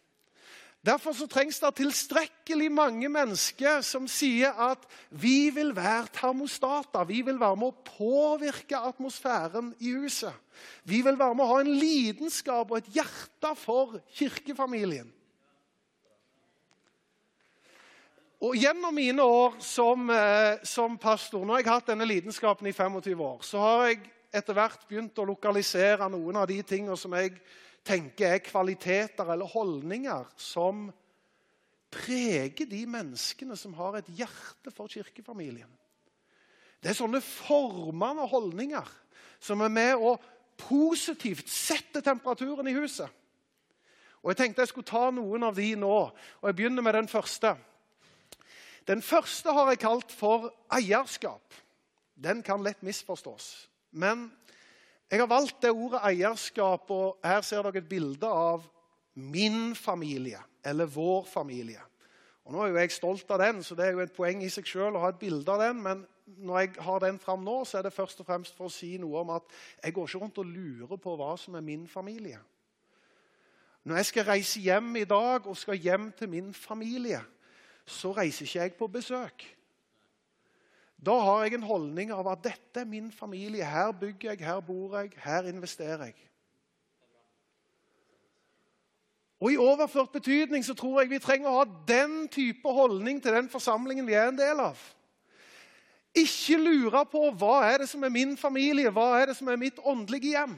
Derfor 0.88 1.12
så 1.12 1.26
trengs 1.28 1.58
det 1.60 1.74
tilstrekkelig 1.82 2.68
mange 2.72 3.10
mennesker 3.12 3.82
som 3.84 4.06
sier 4.08 4.56
at 4.70 4.86
vi 5.10 5.50
vil 5.52 5.74
være 5.76 6.08
termostater. 6.16 7.08
Vi 7.10 7.24
vil 7.28 7.40
være 7.40 7.60
med 7.60 7.74
å 7.74 7.88
påvirke 7.98 8.80
atmosfæren 8.80 9.74
i 9.84 9.92
huset. 9.98 10.36
Vi 10.88 11.02
vil 11.04 11.20
være 11.20 11.36
med 11.36 11.44
å 11.44 11.50
ha 11.50 11.60
en 11.64 11.74
lidenskap 11.82 12.72
og 12.72 12.80
et 12.80 12.94
hjerte 13.00 13.52
for 13.60 13.98
kirkefamilien. 14.16 15.10
Og 18.38 18.54
Gjennom 18.54 18.94
mine 18.94 19.24
år 19.24 19.56
som, 19.60 20.10
eh, 20.10 20.60
som 20.64 20.98
pastor, 20.98 21.46
har 21.46 21.58
jeg 21.58 21.72
hatt 21.72 21.88
denne 21.88 22.06
lidenskapen 22.06 22.68
i 22.68 22.72
25 22.72 23.22
år, 23.22 23.42
så 23.42 23.60
har 23.60 23.88
jeg 23.88 24.12
etter 24.32 24.54
hvert 24.54 24.88
begynt 24.88 25.18
å 25.18 25.26
lokalisere 25.26 26.10
noen 26.10 26.36
av 26.36 26.48
de 26.48 26.62
tingene 26.62 26.98
som 26.98 27.12
jeg 27.14 27.40
tenker 27.84 28.36
er 28.36 28.44
kvaliteter 28.46 29.32
eller 29.34 29.46
holdninger 29.46 30.26
som 30.38 30.94
preger 31.90 32.68
de 32.70 32.86
menneskene 32.86 33.58
som 33.58 33.74
har 33.74 33.98
et 33.98 34.10
hjerte 34.20 34.74
for 34.76 34.88
kirkefamilien. 34.88 35.70
Det 36.84 36.92
er 36.92 36.94
sånne 37.00 37.22
formende 37.22 38.28
holdninger 38.28 38.88
som 39.40 39.62
er 39.62 39.70
med 39.70 39.96
å 39.96 40.20
positivt 40.58 41.50
sette 41.50 42.02
temperaturen 42.02 42.68
i 42.68 42.76
huset. 42.78 43.10
Og 44.22 44.30
Jeg 44.30 44.38
tenkte 44.38 44.62
jeg 44.62 44.68
skulle 44.68 44.86
ta 44.86 45.10
noen 45.10 45.44
av 45.44 45.56
de 45.56 45.76
nå. 45.76 46.12
og 46.42 46.44
Jeg 46.44 46.56
begynner 46.56 46.84
med 46.84 46.94
den 46.94 47.08
første. 47.08 47.56
Den 48.88 49.02
første 49.02 49.52
har 49.52 49.70
jeg 49.70 49.82
kalt 49.84 50.12
for 50.16 50.52
eierskap. 50.72 51.54
Den 52.16 52.44
kan 52.44 52.64
lett 52.64 52.84
misforstås. 52.84 53.68
Men 53.92 54.30
jeg 55.12 55.20
har 55.20 55.28
valgt 55.28 55.62
det 55.62 55.72
ordet 55.72 56.02
eierskap, 56.04 56.90
og 56.92 57.20
her 57.24 57.42
ser 57.42 57.64
dere 57.68 57.84
et 57.84 57.90
bilde 57.90 58.28
av 58.28 58.66
min 59.14 59.76
familie, 59.76 60.40
eller 60.64 60.86
vår 60.86 61.26
familie. 61.28 61.82
Og 62.48 62.54
Nå 62.54 62.62
er 62.64 62.70
jo 62.72 62.80
jeg 62.80 62.92
stolt 62.96 63.32
av 63.32 63.42
den, 63.44 63.64
så 63.64 63.76
det 63.76 63.86
er 63.86 63.96
jo 63.98 64.04
et 64.06 64.14
poeng 64.16 64.40
i 64.44 64.50
seg 64.52 64.68
sjøl 64.68 64.96
å 64.96 65.02
ha 65.04 65.12
et 65.12 65.20
bilde 65.20 65.52
av 65.52 65.60
den. 65.60 65.82
Men 65.84 66.04
når 66.40 66.60
jeg 66.60 66.76
har 66.86 67.02
den 67.04 67.18
fram 67.20 67.44
nå, 67.44 67.58
så 67.68 67.80
er 67.80 67.88
det 67.88 67.96
først 67.96 68.22
og 68.24 68.28
fremst 68.30 68.56
for 68.56 68.70
å 68.70 68.74
si 68.74 68.94
noe 69.02 69.20
om 69.20 69.34
at 69.36 69.52
jeg 69.84 69.96
går 69.96 70.08
ikke 70.08 70.22
rundt 70.22 70.40
og 70.40 70.54
lurer 70.54 71.02
på 71.04 71.16
hva 71.20 71.34
som 71.40 71.58
er 71.60 71.66
min 71.66 71.84
familie. 71.92 72.40
Når 73.84 74.00
jeg 74.00 74.10
skal 74.12 74.28
reise 74.28 74.64
hjem 74.64 74.96
i 75.00 75.04
dag 75.08 75.48
og 75.48 75.60
skal 75.60 75.76
hjem 75.80 76.12
til 76.16 76.32
min 76.32 76.54
familie, 76.56 77.20
så 77.88 78.12
reiser 78.12 78.46
ikke 78.46 78.60
jeg 78.60 78.74
på 78.76 78.88
besøk. 78.92 79.46
Da 81.06 81.14
har 81.22 81.44
jeg 81.46 81.58
en 81.58 81.68
holdning 81.68 82.12
av 82.12 82.28
at 82.32 82.44
dette 82.44 82.82
er 82.82 82.90
min 82.90 83.12
familie. 83.12 83.66
Her 83.66 83.92
bygger 83.92 84.34
jeg, 84.34 84.46
her 84.46 84.60
bor 84.60 84.98
jeg, 85.00 85.14
her 85.24 85.48
investerer 85.48 86.10
jeg. 86.10 86.18
Og 89.40 89.52
I 89.54 89.58
overført 89.62 90.12
betydning 90.12 90.66
så 90.66 90.74
tror 90.74 91.02
jeg 91.02 91.12
vi 91.12 91.22
trenger 91.22 91.52
å 91.52 91.60
ha 91.60 91.66
den 91.88 92.26
type 92.34 92.72
holdning 92.74 93.22
til 93.22 93.36
den 93.38 93.50
forsamlingen 93.50 94.08
vi 94.08 94.18
er 94.18 94.32
en 94.32 94.40
del 94.40 94.64
av. 94.64 94.80
Ikke 96.18 96.58
lure 96.58 97.04
på 97.06 97.28
hva 97.38 97.60
er 97.68 97.84
det 97.84 97.90
som 97.92 98.02
er 98.04 98.10
min 98.10 98.34
familie, 98.38 98.90
hva 98.90 99.12
er 99.20 99.30
det 99.30 99.38
som 99.38 99.52
er 99.54 99.60
mitt 99.62 99.78
åndelige 99.86 100.34
hjem. 100.34 100.58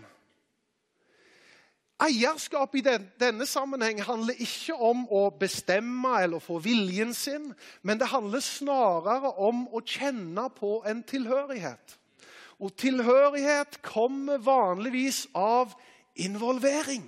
Eierskap 2.00 2.76
i 2.80 2.82
den, 2.82 3.10
denne 3.20 3.46
sammenheng 3.46 4.00
handler 4.08 4.38
ikke 4.40 4.76
om 4.76 5.02
å 5.12 5.26
bestemme 5.36 6.14
eller 6.24 6.40
få 6.40 6.62
viljen 6.64 7.12
sin, 7.14 7.50
men 7.84 8.00
det 8.00 8.08
handler 8.14 8.40
snarere 8.40 9.34
om 9.36 9.66
å 9.76 9.82
kjenne 9.84 10.46
på 10.56 10.78
en 10.88 11.04
tilhørighet. 11.04 11.98
Og 12.60 12.72
tilhørighet 12.80 13.82
kommer 13.84 14.40
vanligvis 14.44 15.26
av 15.36 15.76
involvering. 16.16 17.04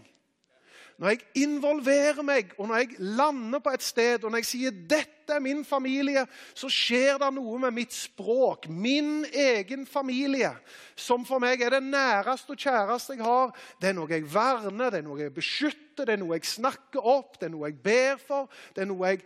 Når 1.01 1.09
jeg 1.09 1.21
involverer 1.41 2.21
meg, 2.21 2.51
og 2.61 2.67
når 2.69 2.83
jeg 2.83 2.99
lander 3.17 3.59
på 3.59 3.71
et 3.73 3.81
sted, 3.81 4.23
og 4.23 4.29
når 4.29 4.43
jeg 4.43 4.45
sier 4.45 4.71
'dette 4.71 5.33
er 5.33 5.39
min 5.41 5.63
familie', 5.65 6.27
så 6.53 6.69
skjer 6.69 7.17
det 7.17 7.31
noe 7.33 7.57
med 7.59 7.73
mitt 7.73 7.93
språk, 7.93 8.67
min 8.69 9.25
egen 9.33 9.87
familie, 9.89 10.51
som 10.95 11.25
for 11.25 11.41
meg 11.41 11.61
er 11.61 11.69
det 11.69 11.83
næreste 11.83 12.53
og 12.53 12.57
kjæreste 12.57 13.13
jeg 13.17 13.25
har. 13.25 13.57
Det 13.81 13.89
er 13.89 13.97
noe 13.97 14.13
jeg 14.13 14.33
verner, 14.33 14.89
det 14.89 14.99
er 14.99 15.07
noe 15.07 15.21
jeg 15.21 15.33
beskytter, 15.33 16.05
det 16.05 16.13
er 16.13 16.21
noe 16.21 16.37
jeg 16.37 16.45
snakker 16.45 17.01
opp, 17.01 17.39
det 17.39 17.49
er 17.49 17.55
noe 17.55 17.71
jeg 17.71 17.81
ber 17.81 18.21
for, 18.27 18.49
det 18.75 18.81
er 18.81 18.91
noe 18.93 19.07
jeg 19.07 19.23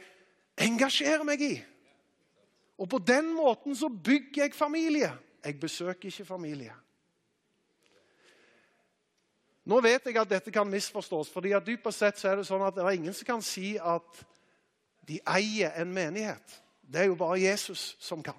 engasjerer 0.58 1.27
meg 1.27 1.41
i. 1.41 1.63
Og 2.79 2.89
på 2.89 3.03
den 3.03 3.34
måten 3.36 3.75
så 3.75 3.89
bygger 3.89 4.44
jeg 4.44 4.55
familie. 4.55 5.12
Jeg 5.46 5.60
besøker 5.60 6.08
ikke 6.08 6.25
familie. 6.25 6.72
Nå 9.65 9.81
vet 9.81 10.05
jeg 10.05 10.17
at 10.22 10.29
dette 10.29 10.53
kan 10.53 10.69
misforstås, 10.69 11.31
fordi 11.34 11.55
at 11.57 11.65
dypest 11.65 12.03
sett 12.03 12.19
så 12.22 12.29
er 12.29 12.39
det 12.39 12.48
sånn 12.48 12.63
at 12.65 12.75
det 12.75 12.86
er 12.86 12.98
ingen 13.00 13.15
som 13.17 13.25
kan 13.25 13.41
si 13.45 13.75
at 13.81 14.25
de 15.10 15.17
eier 15.25 15.74
en 15.81 15.93
menighet. 15.93 16.60
Det 16.86 17.01
er 17.01 17.10
jo 17.10 17.17
bare 17.17 17.41
Jesus 17.41 17.95
som 18.00 18.22
kan. 18.25 18.38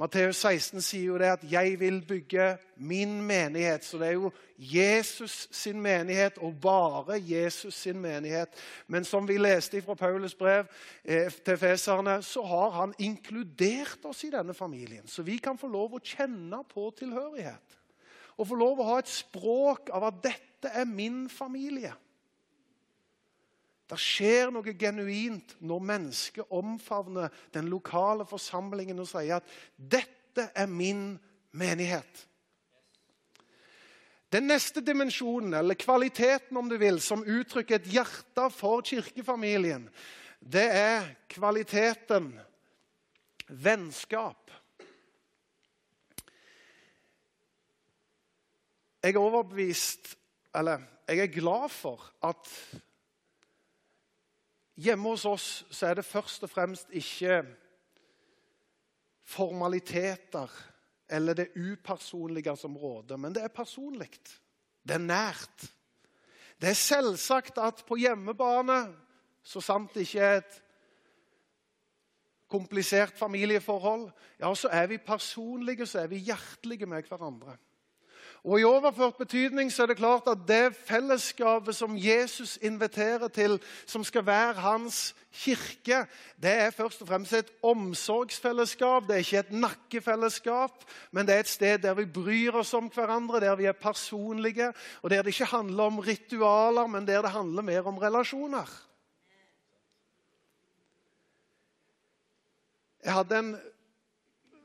Matteus 0.00 0.38
16 0.40 0.80
sier 0.82 1.10
jo 1.10 1.18
det 1.18 1.28
at 1.28 1.42
'jeg 1.44 1.80
vil 1.80 2.00
bygge 2.08 2.58
min 2.76 3.20
menighet'. 3.20 3.84
Så 3.84 3.98
det 3.98 4.08
er 4.08 4.12
jo 4.12 4.32
Jesus 4.58 5.48
sin 5.50 5.80
menighet, 5.80 6.38
og 6.38 6.60
bare 6.60 7.20
Jesus 7.20 7.74
sin 7.74 8.00
menighet. 8.00 8.48
Men 8.86 9.04
som 9.04 9.28
vi 9.28 9.36
leste 9.36 9.82
fra 9.82 9.94
Paulus 9.94 10.34
brev 10.34 10.66
eh, 11.04 11.30
til 11.30 11.56
feserne, 11.56 12.22
så 12.22 12.42
har 12.42 12.70
han 12.70 12.94
inkludert 12.98 13.98
oss 14.04 14.24
i 14.24 14.30
denne 14.30 14.54
familien. 14.54 15.06
Så 15.06 15.22
vi 15.22 15.36
kan 15.36 15.58
få 15.58 15.68
lov 15.68 15.94
å 15.94 16.02
kjenne 16.02 16.64
på 16.74 16.94
tilhørighet 16.98 17.79
å 18.40 18.46
få 18.48 18.56
lov 18.56 18.80
å 18.80 18.88
ha 18.94 19.00
et 19.00 19.10
språk 19.10 19.90
av 19.92 20.08
at 20.08 20.22
dette 20.24 20.72
er 20.72 20.88
min 20.88 21.26
familie. 21.32 21.92
Det 23.90 23.98
skjer 23.98 24.52
noe 24.54 24.74
genuint 24.78 25.56
når 25.66 25.86
mennesket 25.92 26.52
omfavner 26.54 27.32
den 27.54 27.68
lokale 27.72 28.24
forsamlingen 28.28 29.02
og 29.02 29.08
sier 29.10 29.40
at 29.40 29.54
'dette 29.76 30.50
er 30.54 30.66
min 30.66 31.18
menighet'. 31.52 32.26
Den 34.30 34.46
neste 34.46 34.80
dimensjonen, 34.80 35.54
eller 35.54 35.74
kvaliteten 35.74 36.56
om 36.56 36.68
du 36.70 36.76
vil, 36.78 37.00
som 37.00 37.24
uttrykker 37.26 37.80
et 37.80 37.88
hjerte 37.90 38.44
for 38.54 38.80
kirkefamilien, 38.86 39.88
det 40.38 40.68
er 40.70 41.08
kvaliteten 41.28 42.30
vennskap. 43.48 44.39
Jeg 49.02 49.14
er 49.14 49.18
overbevist 49.18 50.16
Eller 50.54 50.82
jeg 51.08 51.18
er 51.18 51.32
glad 51.34 51.68
for 51.68 52.04
at 52.22 52.48
hjemme 54.78 55.08
hos 55.10 55.24
oss 55.26 55.46
så 55.70 55.88
er 55.88 55.98
det 55.98 56.04
først 56.06 56.44
og 56.46 56.50
fremst 56.50 56.92
ikke 56.94 57.40
formaliteter 59.26 60.50
eller 61.10 61.34
det 61.34 61.48
upersonlige 61.58 62.54
som 62.56 62.76
råder, 62.76 63.16
men 63.16 63.34
det 63.34 63.42
er 63.42 63.48
personlig. 63.48 64.10
Det 64.86 64.94
er 64.94 65.02
nært. 65.02 65.66
Det 66.60 66.70
er 66.70 66.78
selvsagt 66.78 67.58
at 67.58 67.82
på 67.88 67.98
hjemmebane, 67.98 68.94
så 69.42 69.60
sant 69.60 69.94
det 69.94 70.06
ikke 70.06 70.20
er 70.20 70.36
et 70.42 70.60
komplisert 72.50 73.18
familieforhold, 73.18 74.10
ja, 74.40 74.54
så 74.54 74.68
er 74.72 74.86
vi 74.86 74.98
personlige, 74.98 75.86
så 75.86 76.04
er 76.04 76.06
vi 76.06 76.22
hjertelige 76.26 76.86
med 76.86 77.02
hverandre. 77.08 77.56
Og 78.44 78.60
I 78.60 78.64
overført 78.64 79.18
betydning 79.20 79.68
så 79.72 79.82
er 79.82 79.90
det 79.90 79.98
klart 80.00 80.28
at 80.30 80.46
det 80.48 80.76
fellesskapet 80.88 81.76
som 81.76 81.96
Jesus 81.98 82.56
inviterer 82.62 83.28
til, 83.28 83.58
som 83.86 84.04
skal 84.04 84.24
være 84.26 84.62
hans 84.64 85.14
kirke, 85.32 86.06
det 86.40 86.50
er 86.50 86.70
først 86.70 87.02
og 87.02 87.08
fremst 87.08 87.32
et 87.36 87.50
omsorgsfellesskap. 87.62 89.04
Det 89.06 89.14
er 89.14 89.24
ikke 89.24 89.38
et 89.38 89.52
nakkefellesskap, 89.52 90.84
men 91.12 91.26
det 91.26 91.34
er 91.34 91.44
et 91.44 91.52
sted 91.52 91.78
der 91.78 91.94
vi 91.94 92.06
bryr 92.08 92.56
oss 92.62 92.72
om 92.74 92.88
hverandre, 92.88 93.40
der 93.40 93.56
vi 93.56 93.68
er 93.68 93.76
personlige, 93.76 94.72
og 95.02 95.10
der 95.10 95.22
det 95.22 95.34
ikke 95.34 95.52
handler 95.52 95.84
om 95.84 95.98
ritualer, 95.98 96.86
men 96.86 97.06
der 97.06 97.22
det 97.22 97.30
handler 97.30 97.62
mer 97.62 97.82
om 97.82 97.98
relasjoner. 97.98 98.86
Jeg 103.04 103.12
hadde 103.12 103.38
en 103.38 103.56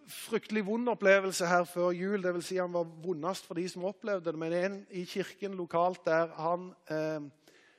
fryktelig 0.08 0.66
vond 0.66 0.90
opplevelse 0.90 1.48
her 1.48 1.64
før 1.64 1.92
jul. 1.92 2.24
Det 2.24 2.34
vil 2.34 2.44
si 2.44 2.58
han 2.58 2.74
var 2.74 2.86
vondest 3.04 3.48
for 3.48 3.58
de 3.58 3.66
som 3.70 3.86
opplevde 3.86 4.32
det. 4.32 4.40
Men 4.40 4.54
en 4.54 4.78
i 4.90 5.06
kirken 5.06 5.58
lokalt 5.58 6.06
der 6.06 6.34
han 6.38 6.70
eh, 6.90 7.26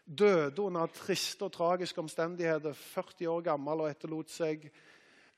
døde 0.06 0.62
under 0.62 0.86
triste 0.86 1.42
og 1.42 1.52
tragiske 1.52 1.98
omstendigheter, 2.00 2.72
40 2.72 3.28
år 3.28 3.40
gammel, 3.40 3.80
og 3.80 3.90
etterlot 3.90 4.30
seg 4.30 4.68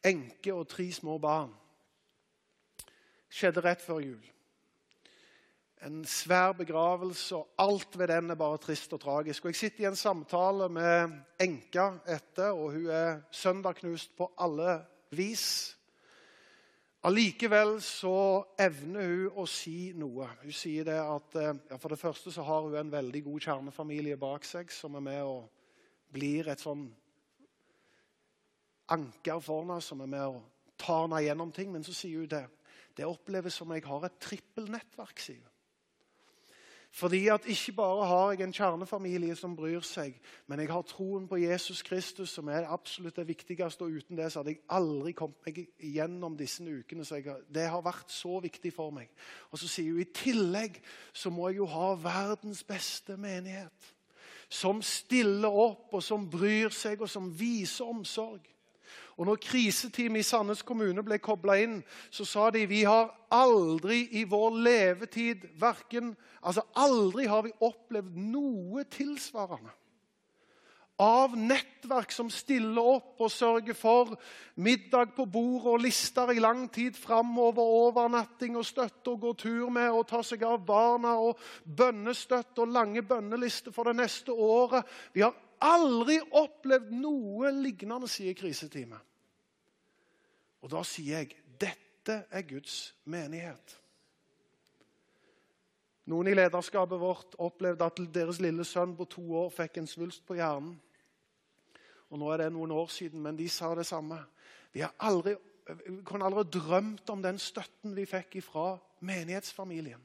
enke 0.05 0.55
og 0.55 0.69
tre 0.69 0.91
små 0.93 1.19
barn. 1.19 1.55
Skjedde 3.29 3.65
rett 3.65 3.83
før 3.85 4.03
jul. 4.05 4.27
En 5.87 6.03
svær 6.05 6.53
begravelse, 6.59 7.37
og 7.37 7.49
alt 7.59 7.99
ved 7.99 8.09
den 8.11 8.31
er 8.31 8.39
bare 8.39 8.59
trist 8.59 8.93
og 8.93 9.01
tragisk. 9.01 9.45
Og 9.45 9.49
Jeg 9.49 9.57
sitter 9.57 9.85
i 9.85 9.89
en 9.89 9.97
samtale 9.97 10.69
med 10.69 11.13
enka 11.41 11.91
etter, 12.07 12.51
og 12.51 12.73
hun 12.73 12.87
er 12.87 13.21
søndagknust 13.31 14.17
på 14.17 14.33
alle 14.39 14.81
vis. 15.11 15.78
Allikevel 17.07 17.77
så 17.85 18.43
evner 18.59 19.07
hun 19.07 19.37
å 19.39 19.45
si 19.47 19.93
noe. 19.95 20.27
Hun 20.43 20.55
sier 20.55 20.87
det 20.89 20.97
at 20.99 21.37
eh, 21.39 21.53
ja, 21.71 21.77
For 21.79 21.95
det 21.95 22.01
første 22.01 22.33
så 22.35 22.43
har 22.43 22.65
hun 22.67 22.75
en 22.79 22.91
veldig 22.91 23.23
god 23.29 23.45
kjernefamilie 23.45 24.19
bak 24.19 24.47
seg 24.47 24.73
som 24.75 24.97
er 24.99 25.05
med 25.07 25.21
og 25.23 25.47
blir 26.11 26.49
et 26.51 26.63
sånn 26.63 26.89
anker 28.91 29.39
for 29.45 29.63
henne, 29.63 29.79
som 29.85 30.03
er 30.03 30.11
med 30.11 30.25
og 30.27 30.41
tar 30.81 31.05
henne 31.05 31.23
gjennom 31.23 31.53
ting. 31.55 31.71
Men 31.71 31.87
så 31.87 31.95
sier 31.95 32.25
hun 32.25 32.33
det. 32.33 32.47
Det 32.99 33.07
oppleves 33.07 33.61
som 33.61 33.71
jeg 33.71 33.87
har 33.87 34.09
et 34.09 34.19
trippelnettverk, 34.25 35.23
sier 35.23 35.39
hun. 35.45 35.55
Fordi 36.91 37.29
at 37.29 37.47
ikke 37.47 37.73
bare 37.73 38.07
har 38.07 38.31
jeg 38.33 38.43
en 38.43 38.53
kjernefamilie 38.53 39.35
som 39.37 39.57
bryr 39.57 39.85
seg, 39.85 40.15
men 40.49 40.63
jeg 40.63 40.71
har 40.73 40.87
troen 40.89 41.27
på 41.29 41.37
Jesus 41.37 41.83
Kristus, 41.85 42.31
som 42.33 42.49
er 42.49 42.69
absolutt 42.69 43.17
det 43.21 43.27
viktigste. 43.29 43.85
Og 43.85 44.01
uten 44.01 44.17
det 44.17 44.31
så 44.33 44.41
hadde 44.41 44.55
jeg 44.57 44.65
aldri 44.73 45.13
kommet 45.13 45.45
meg 45.47 45.61
gjennom 45.79 46.37
disse 46.37 46.65
ukene. 46.65 47.05
så 47.05 47.21
jeg, 47.21 47.37
Det 47.55 47.69
har 47.69 47.85
vært 47.85 48.11
så 48.11 48.41
viktig 48.41 48.73
for 48.73 48.91
meg. 48.91 49.13
Og 49.51 49.59
så 49.59 49.69
sier 49.69 49.93
hun 49.93 50.01
i 50.01 50.09
tillegg 50.15 50.81
så 51.13 51.31
må 51.31 51.49
jeg 51.49 51.61
jo 51.61 51.67
ha 51.67 51.95
verdens 51.95 52.65
beste 52.65 53.17
menighet. 53.17 53.95
Som 54.49 54.81
stiller 54.83 55.53
opp, 55.53 55.93
og 55.93 56.03
som 56.03 56.31
bryr 56.31 56.73
seg, 56.73 57.03
og 57.03 57.09
som 57.09 57.29
viser 57.39 57.85
omsorg. 57.85 58.41
Og 59.19 59.27
når 59.27 59.41
kriseteamet 59.43 60.23
i 60.23 60.27
Sandnes 60.27 60.63
kommune 60.63 61.03
ble 61.03 61.19
kobla 61.19 61.57
inn, 61.59 61.81
så 62.15 62.23
sa 62.29 62.51
de 62.55 62.63
vi 62.71 62.85
har 62.87 63.11
aldri 63.35 64.05
i 64.21 64.23
vår 64.31 64.61
levetid 64.63 65.49
verken, 65.59 66.13
altså 66.39 66.63
Aldri 66.79 67.27
har 67.27 67.43
vi 67.49 67.57
opplevd 67.67 68.15
noe 68.15 68.87
tilsvarende. 68.95 69.75
Av 71.03 71.35
nettverk 71.39 72.11
som 72.11 72.31
stiller 72.31 72.83
opp 72.83 73.21
og 73.23 73.31
sørger 73.31 73.75
for 73.79 74.17
middag 74.59 75.13
på 75.15 75.29
bordet 75.31 75.75
og 75.75 75.83
lister 75.85 76.33
i 76.35 76.41
lang 76.43 76.65
tid 76.75 76.99
framover, 76.99 77.63
overnatting 77.87 78.59
og 78.59 78.67
støtte 78.67 79.13
og 79.13 79.23
gå 79.23 79.35
tur 79.45 79.69
med 79.75 79.93
og 79.95 80.09
ta 80.11 80.25
seg 80.27 80.43
av 80.47 80.63
barna 80.67 81.15
og 81.23 81.39
bønnestøtte 81.67 82.65
og 82.65 82.75
lange 82.75 83.03
bønnelister 83.07 83.75
for 83.75 83.91
det 83.91 83.99
neste 83.99 84.35
året. 84.35 84.87
Vi 85.15 85.23
har 85.23 85.39
aldri 85.63 86.19
opplevd 86.39 86.91
noe 86.95 87.55
lignende, 87.55 88.11
sier 88.11 88.35
kriseteamet. 88.39 89.08
Og 90.63 90.73
da 90.73 90.83
sier 90.87 91.23
jeg 91.23 91.37
dette 91.61 92.23
er 92.31 92.47
Guds 92.49 92.95
menighet. 93.05 93.77
Noen 96.09 96.31
i 96.31 96.37
lederskapet 96.37 97.01
vårt 97.01 97.37
opplevde 97.45 97.85
at 97.85 98.01
deres 98.15 98.41
lille 98.41 98.65
sønn 98.65 98.95
på 98.97 99.05
to 99.13 99.25
år 99.43 99.51
fikk 99.53 99.77
en 99.77 99.91
svulst 99.91 100.25
på 100.27 100.39
hjernen. 100.39 100.79
Og 102.09 102.21
Nå 102.21 102.31
er 102.33 102.45
det 102.45 102.53
noen 102.55 102.73
år 102.73 102.89
siden, 102.89 103.21
men 103.21 103.37
de 103.37 103.49
sa 103.53 103.75
det 103.77 103.85
samme. 103.87 104.17
Vi 104.73 104.81
har 104.81 104.95
aldri, 105.05 105.35
kunne 106.09 106.25
aldri 106.25 106.47
drømt 106.57 107.11
om 107.13 107.21
den 107.23 107.41
støtten 107.43 107.93
vi 107.97 108.07
fikk 108.09 108.39
fra 108.47 108.71
menighetsfamilien. 109.05 110.01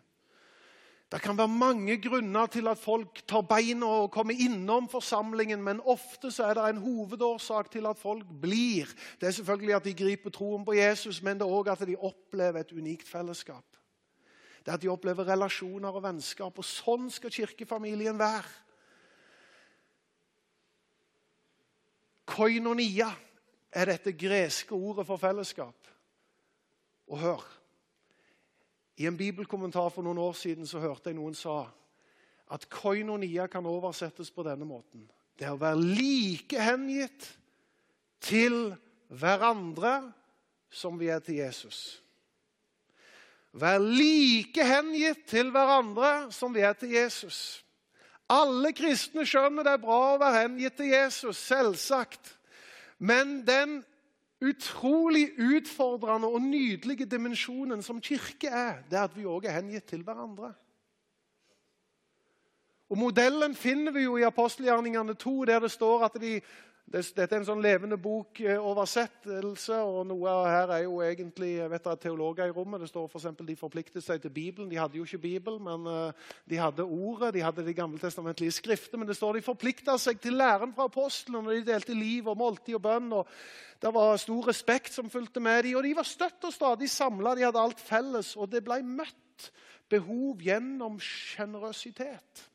Det 1.13 1.19
kan 1.21 1.37
være 1.37 1.47
mange 1.47 1.99
grunner 2.01 2.47
til 2.49 2.65
at 2.71 2.79
folk 2.81 3.19
tar 3.29 3.43
beina 3.45 3.85
og 3.85 4.11
kommer 4.11 4.33
innom 4.33 4.87
forsamlingen, 4.89 5.61
men 5.61 5.81
ofte 5.85 6.31
så 6.33 6.47
er 6.47 6.57
det 6.57 6.63
en 6.71 6.81
hovedårsak 6.81 7.69
til 7.71 7.85
at 7.85 8.01
folk 8.01 8.25
blir. 8.41 8.89
Det 9.21 9.27
er 9.27 9.35
selvfølgelig 9.37 9.75
at 9.75 9.85
de 9.85 9.93
griper 9.93 10.33
troen 10.33 10.65
på 10.65 10.73
Jesus, 10.73 11.21
men 11.21 11.37
det 11.37 11.45
er 11.45 11.53
òg 11.53 11.69
at 11.69 11.85
de 11.85 11.99
opplever 12.01 12.59
et 12.65 12.73
unikt 12.73 13.05
fellesskap. 13.07 13.77
Det 14.65 14.71
er 14.71 14.73
at 14.73 14.81
de 14.81 14.89
opplever 14.89 15.29
relasjoner 15.29 15.93
og 15.93 16.01
vennskap. 16.01 16.57
Og 16.57 16.65
sånn 16.65 17.09
skal 17.13 17.35
kirkefamilien 17.35 18.17
være. 18.17 18.49
Koinonia 22.25 23.11
er 23.69 23.93
dette 23.93 24.17
greske 24.17 24.73
ordet 24.73 25.05
for 25.05 25.21
fellesskap. 25.21 25.77
Og 27.05 27.21
hør 27.21 27.51
i 28.97 29.07
en 29.09 29.17
bibelkommentar 29.17 29.89
for 29.89 30.05
noen 30.05 30.21
år 30.21 30.35
siden 30.37 30.67
så 30.69 30.81
hørte 30.83 31.09
jeg 31.09 31.17
noen 31.17 31.35
sa 31.37 31.65
at 32.53 32.67
koinonia 32.69 33.47
kan 33.49 33.65
oversettes 33.65 34.29
på 34.31 34.45
denne 34.45 34.67
måten. 34.67 35.07
Det 35.39 35.47
er 35.47 35.55
å 35.55 35.61
være 35.61 35.81
like 35.81 36.61
hengitt 36.61 37.25
til 38.21 38.75
hverandre 39.09 39.95
som 40.73 40.99
vi 40.99 41.09
er 41.13 41.23
til 41.25 41.41
Jesus. 41.41 42.03
Vær 43.53 43.81
like 43.81 44.65
hengitt 44.65 45.27
til 45.29 45.51
hverandre 45.53 46.31
som 46.33 46.53
vi 46.53 46.63
er 46.65 46.73
til 46.77 46.93
Jesus. 46.93 47.61
Alle 48.33 48.71
kristne 48.73 49.25
skjønner 49.29 49.65
det 49.65 49.75
er 49.75 49.83
bra 49.83 49.99
å 50.13 50.21
være 50.21 50.45
hengitt 50.45 50.77
til 50.79 50.89
Jesus, 50.93 51.37
selvsagt. 51.37 52.33
Men 52.97 53.41
den 53.45 53.81
utrolig 54.43 55.29
utfordrende 55.39 56.27
og 56.27 56.41
nydelige 56.41 57.07
dimensjonen 57.09 57.81
som 57.83 58.01
kirke 58.01 58.51
er, 58.51 58.83
det 58.89 58.99
er 58.99 59.07
at 59.07 59.15
vi 59.17 59.25
òg 59.29 59.47
er 59.47 59.57
hengitt 59.57 59.87
til 59.89 60.03
hverandre. 60.03 60.51
Og 62.93 62.99
Modellen 62.99 63.55
finner 63.55 63.91
vi 63.95 64.03
jo 64.03 64.17
i 64.19 64.27
apostelgjerningene 64.27 65.15
2, 65.17 65.45
der 65.49 65.63
det 65.63 65.71
står 65.71 66.05
at 66.05 66.19
de 66.21 66.35
dette 66.93 67.23
er 67.23 67.39
en 67.39 67.45
sånn 67.47 67.63
levende 67.63 67.97
bok-oversettelse. 67.97 69.77
og 69.81 70.03
Noe 70.11 70.33
her 70.45 70.73
er 70.75 70.83
jo 70.83 70.99
egentlig 71.01 71.55
jeg 71.55 71.71
vet 71.71 71.85
det 71.87 71.93
er 71.93 72.01
teologer 72.03 72.51
i 72.51 72.53
rommet. 72.53 72.83
Det 72.83 72.89
står 72.91 73.07
f.eks. 73.07 73.29
de 73.39 73.55
forpliktet 73.57 74.05
seg 74.05 74.21
til 74.21 74.33
Bibelen. 74.35 74.69
De 74.69 74.77
hadde 74.77 74.99
jo 74.99 75.07
ikke 75.07 75.23
Bibel, 75.23 75.57
men 75.63 75.87
uh, 75.89 76.35
de 76.45 76.59
hadde 76.59 76.85
Ordet. 76.85 77.33
De 77.33 77.41
hadde 77.41 77.65
de 77.65 77.73
gamle 77.73 77.97
testamentlige 78.01 78.53
skrifter. 78.59 78.99
Men 78.99 79.09
det 79.09 79.17
står 79.17 79.39
de 79.39 79.45
forplikta 79.45 79.97
seg 79.97 80.21
til 80.21 80.37
læren 80.37 80.75
fra 80.75 80.85
apostlene 80.91 81.41
når 81.41 81.57
de 81.57 81.67
delte 81.71 81.97
liv 81.97 82.29
og 82.29 82.37
måltid 82.37 82.77
og 82.77 82.85
bønn. 82.85 83.09
og 83.15 83.27
Det 83.81 83.95
var 83.95 84.21
stor 84.21 84.51
respekt 84.51 84.93
som 84.93 85.09
fulgte 85.09 85.41
med 85.41 85.63
dem. 85.65 85.79
Og 85.79 85.87
de 85.87 85.97
var 85.97 86.09
støtt 86.09 86.45
og 86.45 86.53
stadig 86.53 86.91
samla. 86.93 87.33
De 87.33 87.47
hadde 87.47 87.63
alt 87.63 87.81
felles. 87.81 88.35
Og 88.37 88.51
det 88.51 88.61
ble 88.67 88.83
møtt 88.85 89.49
behov 89.89 90.45
gjennom 90.45 91.01
sjenerøsitet. 91.01 92.52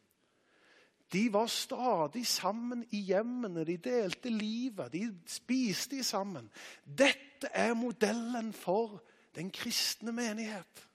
De 1.12 1.32
var 1.32 1.46
stadig 1.46 2.26
sammen 2.26 2.84
i 2.90 3.00
hjemmene, 3.00 3.64
de 3.64 3.76
delte 3.76 4.30
livet, 4.30 4.92
de 4.92 5.14
spiste 5.26 6.02
sammen. 6.04 6.50
Dette 6.84 7.48
er 7.52 7.74
modellen 7.74 8.52
for 8.52 9.02
den 9.34 9.50
kristne 9.50 10.12
menighet. 10.12 10.87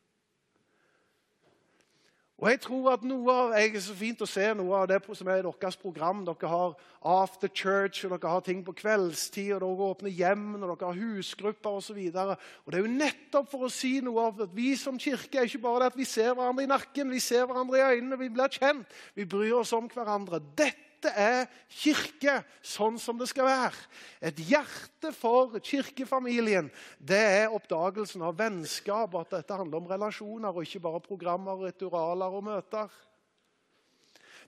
Og 2.43 2.49
jeg 2.51 2.59
tror 2.59 2.89
at 2.91 3.03
noe 3.07 3.31
av, 3.31 3.53
jeg 3.55 3.69
er 3.71 3.81
så 3.85 3.93
fint 3.95 4.21
å 4.25 4.27
se 4.27 4.49
noe 4.59 4.81
av 4.81 4.89
det 4.91 4.97
som 5.15 5.29
er 5.31 5.39
i 5.39 5.43
deres 5.45 5.77
program. 5.79 6.25
Dere 6.27 6.49
har 6.51 6.73
after 7.13 7.47
church, 7.47 8.01
og 8.03 8.11
dere 8.11 8.33
har 8.33 8.43
ting 8.43 8.59
på 8.67 8.73
kveldstid, 8.81 9.53
og 9.55 9.61
dere 9.63 9.87
åpner 9.87 10.11
hjem, 10.11 10.49
og 10.57 10.65
dere 10.65 10.89
har 10.89 10.99
husgrupper 10.99 11.77
osv. 11.79 12.01
Det 12.11 12.25
er 12.27 12.83
jo 12.83 12.91
nettopp 12.91 13.47
for 13.47 13.63
å 13.63 13.71
si 13.71 13.93
noe 14.03 14.27
av 14.27 14.43
at 14.43 14.51
vi 14.57 14.73
som 14.75 14.99
kirke 14.99 15.39
er 15.39 15.47
ikke 15.47 15.63
bare 15.63 15.85
det 15.85 15.93
at 15.93 16.01
vi 16.01 16.09
ser 16.09 16.35
hverandre 16.35 16.67
i 16.67 16.71
nakken, 16.73 17.15
vi 17.15 17.23
ser 17.23 17.47
hverandre 17.47 17.79
i 17.79 17.85
øynene, 17.93 18.19
vi 18.19 18.33
blir 18.35 18.59
kjent. 18.59 18.99
Vi 19.15 19.23
bryr 19.23 19.61
oss 19.61 19.71
om 19.79 19.87
hverandre. 19.87 20.43
Dette 20.59 20.92
dette 21.03 21.19
er 21.19 21.47
kirke 21.67 22.37
sånn 22.63 22.97
som 23.01 23.17
det 23.19 23.27
skal 23.27 23.47
være. 23.47 23.79
Et 24.23 24.37
hjerte 24.47 25.11
for 25.15 25.57
kirkefamilien 25.59 26.69
det 26.99 27.19
er 27.19 27.55
oppdagelsen 27.55 28.23
av 28.23 28.37
vennskap. 28.39 29.15
At 29.19 29.33
dette 29.35 29.57
handler 29.59 29.81
om 29.81 29.89
relasjoner 29.89 30.53
og 30.53 30.63
ikke 30.63 30.83
bare 30.83 31.03
programmer, 31.03 31.67
ritualer 31.67 32.37
og 32.39 32.45
møter. 32.47 32.87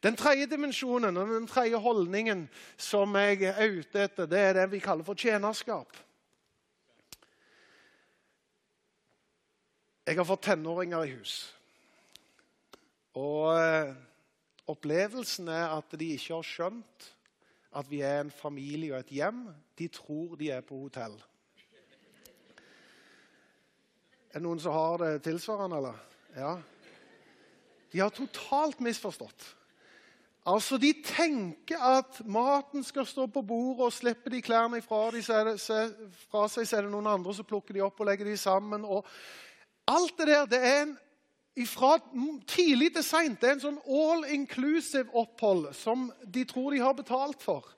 Den 0.03 0.15
tredje 0.15 0.47
dimensjonen 0.51 1.17
og 1.17 1.31
den 1.33 1.47
tredje 1.49 1.79
holdningen 1.81 2.47
som 2.77 3.15
jeg 3.17 3.49
er 3.49 3.79
ute 3.79 4.05
etter, 4.05 4.27
det 4.29 4.39
er 4.39 4.57
det 4.59 4.69
vi 4.71 4.83
kaller 4.83 5.07
for 5.07 5.17
tjenerskap. 5.17 5.91
Jeg 10.05 10.19
har 10.19 10.27
fått 10.27 10.45
tenåringer 10.45 11.07
i 11.07 11.15
hus. 11.15 11.39
Og 13.17 13.55
eh, 13.57 13.95
Opplevelsen 14.71 15.49
er 15.53 15.75
at 15.75 15.93
de 15.99 16.13
ikke 16.15 16.33
har 16.33 16.47
skjønt 16.47 17.09
at 17.75 17.89
vi 17.91 17.99
er 18.07 18.23
en 18.23 18.31
familie 18.31 18.93
og 18.95 19.03
et 19.03 19.13
hjem. 19.17 19.43
De 19.77 19.87
tror 19.91 20.37
de 20.39 20.49
er 20.55 20.63
på 20.65 20.77
hotell. 20.85 21.17
Er 24.31 24.39
det 24.39 24.45
noen 24.47 24.59
som 24.59 24.73
har 24.75 24.97
det 25.03 25.11
tilsvarende, 25.27 25.77
eller? 25.79 25.99
Ja. 26.35 26.55
De 27.91 28.01
har 28.01 28.11
totalt 28.15 28.81
misforstått. 28.83 29.45
Altså, 30.45 30.77
De 30.77 30.91
tenker 31.01 31.81
at 31.81 32.19
maten 32.27 32.83
skal 32.83 33.07
stå 33.09 33.27
på 33.27 33.41
bordet, 33.41 33.87
og 33.87 33.93
slipper 33.93 34.33
de 34.33 34.41
klærne 34.45 34.81
fra, 34.81 35.07
de, 35.11 35.23
så 35.23 35.39
det, 35.47 35.55
så, 35.63 35.79
fra 36.29 36.45
seg, 36.51 36.67
så 36.67 36.77
er 36.77 36.85
det 36.85 36.91
noen 36.93 37.07
andre 37.09 37.33
som 37.33 37.47
plukker 37.47 37.73
de 37.73 37.81
opp 37.85 37.99
og 37.99 38.09
legger 38.09 38.29
de 38.29 38.37
sammen. 38.37 38.85
Og 38.85 39.07
alt 39.89 40.17
det 40.19 40.27
der 40.29 40.51
det 40.51 40.61
er 40.61 40.81
en 40.83 40.93
fra 41.63 41.95
tidlig 42.51 42.91
til 42.97 43.03
seint. 43.07 43.39
Det 43.39 43.47
er 43.47 43.55
en 43.55 43.63
sånn 43.63 43.79
all 43.87 44.25
inclusive 44.35 45.07
opphold 45.15 45.69
som 45.77 46.09
de 46.27 46.43
tror 46.49 46.75
de 46.75 46.83
har 46.83 46.97
betalt 46.97 47.43
for. 47.43 47.69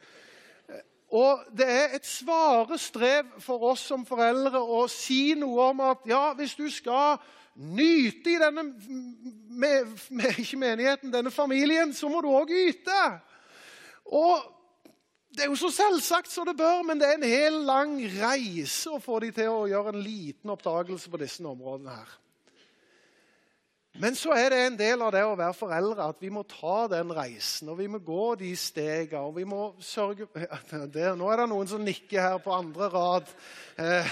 Og 1.14 1.46
det 1.56 1.68
er 1.72 1.94
et 1.96 2.08
svare 2.08 2.78
strev 2.82 3.30
for 3.40 3.70
oss 3.70 3.86
som 3.88 4.04
foreldre 4.06 4.60
å 4.60 4.82
si 4.92 5.38
noe 5.40 5.70
om 5.72 5.86
at 5.86 6.04
ja, 6.10 6.34
hvis 6.36 6.58
du 6.58 6.66
skal 6.74 7.22
nyte 7.58 8.34
i 8.34 8.42
denne 8.42 8.66
med, 8.68 9.96
med, 10.10 10.42
ikke 10.42 10.60
menigheten, 10.60 11.14
denne 11.14 11.32
familien, 11.32 11.94
så 11.94 12.10
må 12.12 12.22
du 12.22 12.28
òg 12.34 12.52
yte. 12.52 13.00
Og 14.12 14.44
det 15.32 15.46
er 15.46 15.52
jo 15.52 15.58
så 15.60 15.72
selvsagt 15.72 16.32
som 16.32 16.46
det 16.50 16.58
bør, 16.58 16.84
men 16.84 17.00
det 17.00 17.08
er 17.08 17.18
en 17.18 17.30
hel 17.30 17.60
lang 17.68 17.98
reise 18.18 18.92
å 18.92 19.02
få 19.02 19.22
de 19.24 19.32
til 19.36 19.54
å 19.54 19.68
gjøre 19.70 19.96
en 19.96 20.04
liten 20.04 20.54
oppdagelse 20.54 21.12
på 21.14 21.22
disse 21.22 21.46
områdene 21.46 21.96
her. 21.96 22.16
Men 23.98 24.16
så 24.16 24.30
er 24.38 24.52
det 24.54 24.58
en 24.62 24.76
del 24.78 25.02
av 25.02 25.10
det 25.14 25.24
å 25.26 25.36
være 25.38 25.56
foreldre 25.58 26.06
at 26.12 26.20
vi 26.22 26.30
må 26.30 26.44
ta 26.46 26.88
den 26.92 27.10
reisen. 27.18 27.70
Og 27.74 27.80
vi 27.80 27.88
må 27.90 27.98
gå 28.06 28.36
de 28.38 28.52
stegene, 28.60 29.24
og 29.26 29.36
vi 29.40 29.46
må 29.50 29.74
sørge 29.82 30.28
der, 30.94 31.16
Nå 31.18 31.26
er 31.34 31.38
det 31.42 31.48
noen 31.50 31.68
som 31.70 31.82
nikker 31.86 32.22
her 32.22 32.38
på 32.44 32.54
andre 32.54 32.90
rad. 32.94 33.26
Eh, 33.82 34.06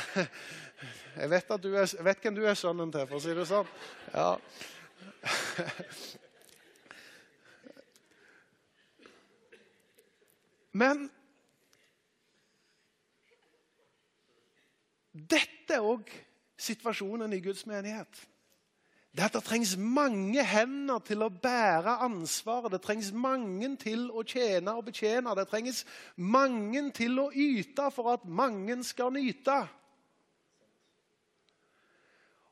jeg, 1.21 1.29
vet 1.35 1.53
er, 1.53 1.69
jeg 1.85 2.05
vet, 2.09 2.21
hvem 2.23 2.35
du 2.39 2.43
er 2.49 2.57
sønnen 2.57 2.91
til, 2.93 3.05
for 3.05 3.15
å 3.19 3.23
si 3.23 3.31
det 3.37 3.45
sånn. 3.49 3.69
Ja. 4.15 4.31
Men 10.75 11.09
dette 15.13 15.77
er 15.77 15.85
òg 15.85 16.09
situasjonen 16.59 17.31
i 17.37 17.39
Guds 17.45 17.63
menighet. 17.69 18.25
Det 19.15 19.23
at 19.23 19.33
det 19.33 19.45
trengs 19.47 19.77
mange 19.79 20.43
hender 20.43 20.99
til 21.07 21.23
å 21.23 21.29
bære 21.31 21.93
ansvaret. 22.03 22.73
Det 22.73 22.81
trengs 22.83 23.13
mange 23.15 23.69
til 23.79 24.09
å 24.11 24.25
tjene 24.27 24.73
og 24.75 24.89
betjene. 24.89 25.31
Det 25.39 25.47
trengs 25.47 25.85
mange 26.19 26.89
til 26.97 27.21
å 27.23 27.29
yte 27.31 27.87
for 27.95 28.11
at 28.11 28.25
mange 28.27 28.75
skal 28.83 29.13
nyte. 29.15 29.61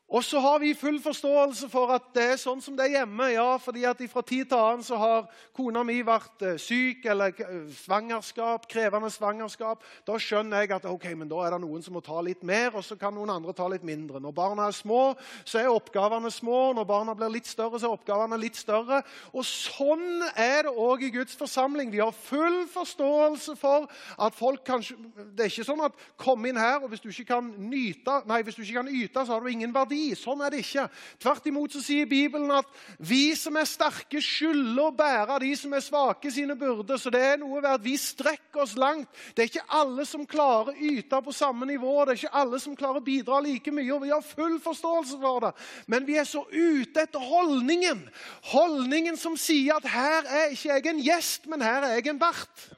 Og 0.08 0.24
så 0.24 0.38
har 0.38 0.58
vi 0.60 0.74
full 0.76 0.98
forståelse 1.02 1.68
for 1.72 1.88
at 1.94 2.10
det 2.14 2.24
er 2.34 2.36
sånn 2.38 2.60
som 2.62 2.74
det 2.76 2.84
er 2.84 3.00
hjemme. 3.00 3.30
ja, 3.32 3.56
fordi 3.56 3.86
at 3.88 4.02
Fra 4.12 4.20
tid 4.22 4.44
til 4.44 4.58
annen 4.58 4.82
så 4.84 4.98
har 5.00 5.30
kona 5.56 5.82
mi 5.82 6.02
vært 6.04 6.42
eh, 6.44 6.58
syk 6.60 7.06
eller 7.08 7.32
eh, 7.40 7.70
svangerskap, 7.72 8.68
krevende 8.68 9.08
svangerskap. 9.10 9.80
Da 10.06 10.18
skjønner 10.20 10.60
jeg 10.60 10.74
at 10.76 10.84
ok, 10.84 11.06
men 11.16 11.28
da 11.28 11.40
er 11.42 11.56
det 11.56 11.60
noen 11.64 11.82
som 11.82 11.96
må 11.96 12.02
ta 12.04 12.20
litt 12.20 12.44
mer, 12.44 12.76
og 12.76 12.84
så 12.84 12.98
kan 13.00 13.16
noen 13.16 13.32
andre 13.32 13.54
ta 13.56 13.66
litt 13.72 13.82
mindre. 13.82 14.20
Når 14.20 14.36
barna 14.36 14.68
er 14.68 14.76
små, 14.76 15.14
så 15.44 15.62
er 15.62 15.72
oppgavene 15.72 16.30
små. 16.30 16.74
Når 16.76 16.84
barna 16.84 17.16
blir 17.16 17.32
litt 17.32 17.48
større, 17.48 17.80
så 17.80 17.88
er 17.88 17.96
oppgavene 17.96 18.38
litt 18.38 18.60
større. 18.60 19.00
Og 19.32 19.42
Sånn 19.54 20.20
er 20.36 20.68
det 20.68 20.76
òg 20.76 21.06
i 21.08 21.12
Guds 21.14 21.34
forsamling. 21.38 21.90
Vi 21.90 22.02
har 22.04 22.12
full 22.12 22.66
forståelse 22.68 23.56
for 23.56 23.88
at 24.18 24.36
folk 24.36 24.62
kanskje 24.66 24.96
Det 25.34 25.46
er 25.46 25.50
ikke 25.50 25.66
sånn 25.66 25.82
at 25.86 25.96
kom 26.20 26.44
inn 26.46 26.60
her, 26.60 26.82
og 26.82 26.92
hvis 26.92 27.00
du 27.00 27.08
ikke 27.08 27.32
kan 27.32 27.48
nyte, 27.58 28.20
nei, 28.28 28.42
hvis 28.44 28.58
du 28.58 28.62
ikke 28.62 28.82
kan 28.82 28.90
yte, 28.92 29.24
så 29.24 29.34
har 29.34 29.40
du 29.40 29.50
ingen 29.50 29.72
verdi. 29.74 30.03
Sånn 30.18 30.42
er 30.44 30.52
det 30.52 30.60
ikke. 30.62 30.84
Tvert 31.22 31.46
imot 31.48 31.72
så 31.74 31.80
sier 31.82 32.08
Bibelen 32.10 32.52
at 32.52 32.68
vi 32.98 33.32
som 33.38 33.56
er 33.56 33.68
sterke, 33.68 34.20
skylder 34.20 34.82
å 34.84 34.92
bære 34.94 35.38
de 35.42 35.52
som 35.56 35.72
er 35.74 35.84
svake, 35.84 36.32
sine 36.34 36.56
byrder. 36.58 37.00
Så 37.00 37.12
det 37.14 37.22
er 37.24 37.40
noe 37.40 37.62
ved 37.62 37.70
at 37.70 37.84
vi 37.84 37.96
strekker 38.00 38.64
oss 38.66 38.76
langt. 38.80 39.08
Det 39.32 39.44
er 39.44 39.50
ikke 39.52 39.78
alle 39.80 40.06
som 40.08 40.26
klarer 40.28 40.74
å 40.74 40.92
yte 40.92 41.22
på 41.24 41.34
samme 41.34 41.68
nivå. 41.70 41.96
Det 42.04 42.14
er 42.14 42.22
ikke 42.22 42.42
alle 42.44 42.60
som 42.62 42.76
klarer 42.78 43.00
å 43.00 43.06
bidra 43.08 43.40
like 43.44 43.72
mye, 43.74 43.90
og 43.96 44.04
vi 44.04 44.12
har 44.12 44.24
full 44.26 44.60
forståelse 44.62 45.18
for 45.24 45.48
det. 45.48 45.54
Men 45.88 46.06
vi 46.08 46.18
er 46.20 46.28
så 46.28 46.44
ute 46.52 47.06
etter 47.06 47.24
holdningen. 47.32 48.04
Holdningen 48.52 49.18
som 49.20 49.38
sier 49.40 49.78
at 49.78 49.88
her 49.88 50.28
er 50.28 50.54
ikke 50.54 50.72
jeg 50.74 50.90
en 50.92 51.04
gjest, 51.08 51.48
men 51.50 51.64
her 51.64 51.88
er 51.88 51.98
jeg 51.98 52.12
en 52.12 52.20
vert. 52.20 52.68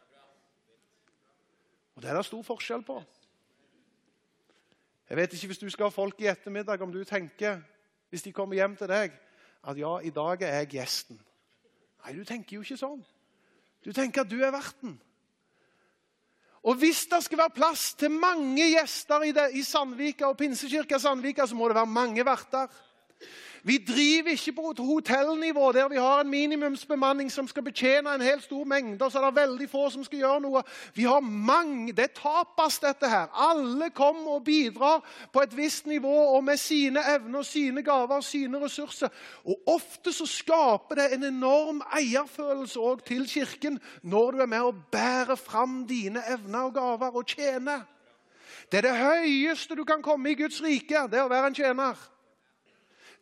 Og 1.97 2.03
Det 2.03 2.11
er 2.11 2.19
det 2.19 2.27
stor 2.29 2.43
forskjell 2.45 2.83
på. 2.85 3.01
Jeg 5.09 5.17
vet 5.17 5.33
ikke 5.33 5.53
hvis 5.53 5.63
du 5.63 5.69
skal 5.71 5.87
ha 5.87 5.95
folk 5.95 6.21
i 6.21 6.31
ettermiddag, 6.31 6.83
om 6.83 6.93
du 6.93 7.05
tenker, 7.05 7.61
hvis 8.11 8.23
de 8.27 8.33
kommer 8.35 8.59
hjem 8.59 8.77
til 8.77 8.91
deg, 8.91 9.15
at 9.67 9.79
ja, 9.79 9.99
i 10.03 10.11
dag 10.11 10.43
er 10.43 10.61
jeg 10.61 10.73
gjesten. 10.77 11.19
Nei, 12.05 12.15
du 12.15 12.25
tenker 12.27 12.57
jo 12.57 12.65
ikke 12.67 12.79
sånn. 12.79 13.03
Du 13.87 13.93
tenker 13.95 14.25
at 14.25 14.31
du 14.31 14.39
er 14.43 14.55
verten. 14.55 14.97
Og 16.67 16.75
hvis 16.81 17.05
det 17.07 17.21
skal 17.23 17.39
være 17.39 17.55
plass 17.55 17.93
til 17.95 18.11
mange 18.11 18.65
gjester 18.73 19.23
i, 19.23 19.33
det, 19.35 19.53
i 19.55 19.63
Sandvika 19.63 20.27
og 20.27 20.39
Pinsekirka 20.41 20.99
Sandvika, 20.99 21.47
så 21.47 21.55
må 21.55 21.69
det 21.71 21.79
være 21.79 21.95
mange 21.95 22.25
verter. 22.27 22.67
Vi 23.67 23.79
driver 23.79 24.31
ikke 24.31 24.53
på 24.53 24.73
hotellnivå 24.79 25.73
der 25.73 25.89
vi 25.89 25.97
har 25.97 26.21
en 26.21 26.31
minimumsbemanning 26.31 27.33
som 27.33 27.49
skal 27.49 27.65
betjene 27.67 28.13
en 28.15 28.23
helt 28.23 28.45
stor 28.45 28.65
mengde, 28.65 29.05
og 29.05 29.13
så 29.13 29.19
er 29.19 29.25
det 29.27 29.41
veldig 29.41 29.67
få 29.71 29.89
som 29.91 30.05
skal 30.07 30.19
gjøre 30.19 30.41
noe. 30.45 30.63
Vi 30.95 31.03
har 31.03 31.21
mange, 31.21 31.93
Det 31.93 32.13
tapas, 32.15 32.79
dette 32.79 33.11
her. 33.11 33.27
Alle 33.51 33.91
kommer 33.91 34.31
og 34.39 34.45
bidrar 34.45 35.03
på 35.33 35.43
et 35.43 35.57
visst 35.57 35.87
nivå 35.87 36.15
og 36.37 36.45
med 36.45 36.57
sine 36.57 37.03
evner, 37.17 37.43
sine 37.43 37.83
gaver 37.83 38.21
sine 38.21 38.65
ressurser. 38.65 39.09
Og 39.45 39.59
Ofte 39.67 40.13
så 40.13 40.27
skaper 40.27 40.95
det 40.95 41.13
en 41.15 41.25
enorm 41.25 41.83
eierfølelse 41.99 42.79
òg 42.79 43.05
til 43.07 43.27
Kirken 43.27 43.81
når 44.03 44.31
du 44.31 44.39
er 44.39 44.47
med 44.47 44.61
og 44.61 44.75
bærer 44.93 45.35
fram 45.35 45.87
dine 45.87 46.23
evner 46.31 46.59
og 46.59 46.75
gaver 46.75 47.17
og 47.17 47.27
tjener. 47.27 47.81
Det 48.73 48.79
er 48.79 48.83
det 48.83 48.97
høyeste 48.97 49.75
du 49.75 49.85
kan 49.85 50.03
komme 50.03 50.31
i 50.31 50.35
Guds 50.35 50.63
rike, 50.63 51.09
det 51.11 51.19
er 51.19 51.27
å 51.27 51.35
være 51.35 51.47
en 51.47 51.55
tjener. 51.55 52.16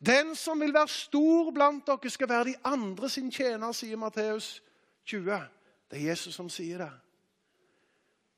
Den 0.06 0.34
som 0.36 0.60
vil 0.60 0.74
være 0.74 0.88
stor 0.88 1.50
blant 1.54 1.86
dere, 1.86 2.10
skal 2.10 2.28
være 2.28 2.44
de 2.44 2.54
andre 2.64 3.08
sin 3.08 3.30
tjener, 3.32 3.72
sier 3.72 3.96
Matteus 3.96 4.62
20. 5.06 5.38
Det 5.90 6.00
er 6.00 6.08
Jesus 6.10 6.34
som 6.34 6.48
sier 6.50 6.82
det. 6.82 6.90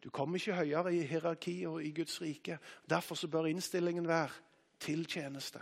Du 0.04 0.10
kommer 0.10 0.38
ikke 0.38 0.54
høyere 0.54 0.94
i 0.94 1.02
hierarki 1.02 1.64
og 1.66 1.80
i 1.82 1.90
Guds 1.90 2.20
rike. 2.22 2.58
Derfor 2.90 3.26
bør 3.26 3.48
innstillingen 3.50 4.06
være 4.08 4.30
til 4.80 5.06
tjeneste. 5.06 5.58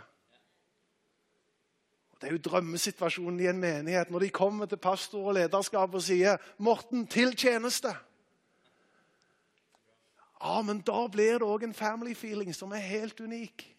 Det 2.21 2.27
er 2.27 2.31
jo 2.31 2.43
drømmesituasjonen 2.43 3.39
i 3.39 3.47
en 3.47 3.59
menighet 3.59 4.11
når 4.11 4.19
de 4.19 4.29
kommer 4.29 4.65
til 4.65 4.77
pastor 4.77 5.27
og 5.27 5.33
lederskap 5.33 5.93
og 5.93 6.01
sier 6.01 6.37
'Morten, 6.57 7.07
til 7.07 7.35
tjeneste'. 7.37 7.95
Ja, 10.43 10.61
men 10.61 10.81
Da 10.81 11.07
blir 11.07 11.39
det 11.39 11.41
òg 11.41 11.63
en 11.63 11.73
family 11.73 12.13
feeling 12.13 12.55
som 12.55 12.71
er 12.71 12.77
helt 12.77 13.19
unik. 13.19 13.74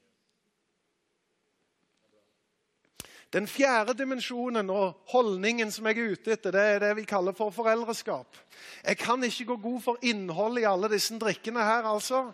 Den 3.34 3.48
fjerde 3.50 3.94
dimensjonen 3.98 4.70
og 4.70 5.00
holdningen 5.10 5.72
som 5.74 5.88
jeg 5.90 5.98
er 5.98 6.12
ute 6.14 6.32
etter, 6.36 6.54
det 6.54 6.62
er 6.62 6.78
det 6.84 6.92
vi 7.00 7.06
kaller 7.08 7.34
for 7.34 7.50
foreldreskap. 7.50 8.38
Jeg 8.86 8.98
kan 9.00 9.24
ikke 9.26 9.48
gå 9.50 9.56
god 9.64 9.80
for 9.82 9.98
innholdet 10.06 10.62
i 10.62 10.68
alle 10.70 10.90
disse 10.92 11.16
drikkene 11.18 11.64
her, 11.66 11.88
altså. 11.90 12.28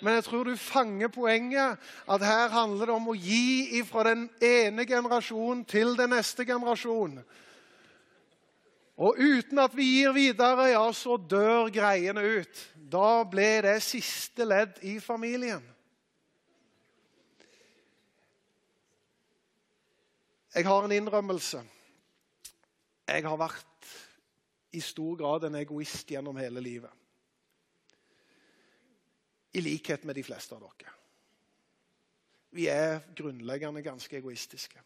Men 0.00 0.16
jeg 0.16 0.24
tror 0.24 0.48
du 0.48 0.56
fanger 0.56 1.12
poenget. 1.12 1.76
At 2.08 2.24
her 2.24 2.48
handler 2.48 2.88
det 2.88 2.96
om 2.96 3.12
å 3.12 3.18
gi 3.18 3.82
fra 3.84 4.06
den 4.08 4.28
ene 4.40 4.88
generasjonen 4.88 5.66
til 5.68 5.92
den 5.98 6.16
neste 6.16 6.48
generasjon. 6.48 7.20
Og 8.98 9.20
uten 9.20 9.60
at 9.62 9.76
vi 9.76 9.84
gir 10.00 10.16
videre, 10.16 10.72
ja, 10.72 10.86
så 10.92 11.20
dør 11.20 11.68
greiene 11.70 12.24
ut. 12.40 12.62
Da 12.74 13.22
ble 13.28 13.58
det 13.68 13.82
siste 13.84 14.48
ledd 14.48 14.80
i 14.82 14.96
familien. 14.98 15.62
Jeg 20.58 20.66
har 20.66 20.84
en 20.84 20.92
innrømmelse. 20.92 21.60
Jeg 23.06 23.22
har 23.22 23.36
vært 23.38 23.90
i 24.74 24.80
stor 24.82 25.14
grad 25.20 25.44
en 25.46 25.54
egoist 25.60 26.10
gjennom 26.10 26.36
hele 26.36 26.58
livet. 26.58 26.90
I 29.54 29.62
likhet 29.62 30.02
med 30.02 30.18
de 30.18 30.24
fleste 30.26 30.56
av 30.56 30.64
dere. 30.64 30.96
Vi 32.58 32.66
er 32.72 33.04
grunnleggende 33.14 33.84
ganske 33.86 34.18
egoistiske. 34.18 34.82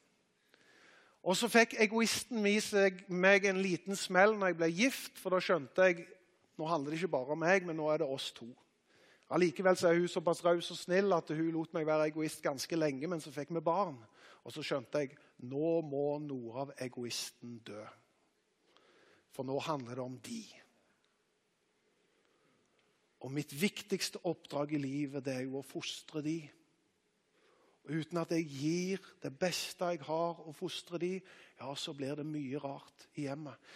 Og 1.25 1.41
så 1.41 1.49
fikk 1.49 1.79
egoisten 1.81 2.45
meg 3.09 3.49
en 3.49 3.65
liten 3.65 3.97
smell 3.97 4.37
når 4.37 4.53
jeg 4.53 4.61
ble 4.61 4.71
gift, 4.77 5.17
for 5.17 5.33
da 5.33 5.41
skjønte 5.41 5.89
jeg 5.89 6.05
nå 6.61 6.69
handler 6.69 6.93
det 6.93 7.01
ikke 7.01 7.15
bare 7.17 7.33
om 7.33 7.41
meg, 7.47 7.65
men 7.65 7.81
nå 7.81 7.89
er 7.89 8.05
det 8.05 8.13
oss 8.13 8.29
to. 8.37 8.51
Allikevel 9.33 9.81
er 9.89 10.03
hun 10.05 10.09
såpass 10.21 10.45
raus 10.45 10.69
og 10.69 10.77
snill 10.77 11.17
at 11.17 11.33
hun 11.33 11.49
lot 11.57 11.73
meg 11.73 11.89
være 11.89 12.13
egoist 12.13 12.45
ganske 12.45 12.77
lenge, 12.77 13.09
men 13.09 13.25
så 13.25 13.33
fikk 13.33 13.57
vi 13.57 13.65
barn. 13.65 13.97
Og 14.42 14.55
så 14.55 14.64
skjønte 14.66 15.05
jeg 15.05 15.16
nå 15.48 15.81
må 15.87 16.07
noe 16.22 16.64
av 16.64 16.72
egoisten 16.83 17.59
dø. 17.66 17.83
For 19.33 19.46
nå 19.48 19.59
handler 19.64 19.98
det 19.98 20.05
om 20.05 20.18
de. 20.22 20.42
Og 23.22 23.31
mitt 23.31 23.55
viktigste 23.55 24.20
oppdrag 24.26 24.74
i 24.74 24.83
livet 24.83 25.24
det 25.24 25.37
er 25.37 25.46
jo 25.46 25.61
å 25.61 25.66
fostre 25.66 26.24
de. 26.26 26.40
Og 27.83 28.02
uten 28.02 28.18
at 28.22 28.35
jeg 28.35 28.48
gir 28.50 29.07
det 29.22 29.33
beste 29.38 29.88
jeg 29.94 30.02
har, 30.07 30.42
å 30.42 30.55
fostre 30.55 30.98
de, 31.02 31.14
ja, 31.59 31.70
så 31.74 31.94
blir 31.94 32.18
det 32.18 32.26
mye 32.26 32.61
rart 32.62 33.07
i 33.14 33.26
hjemmet. 33.28 33.70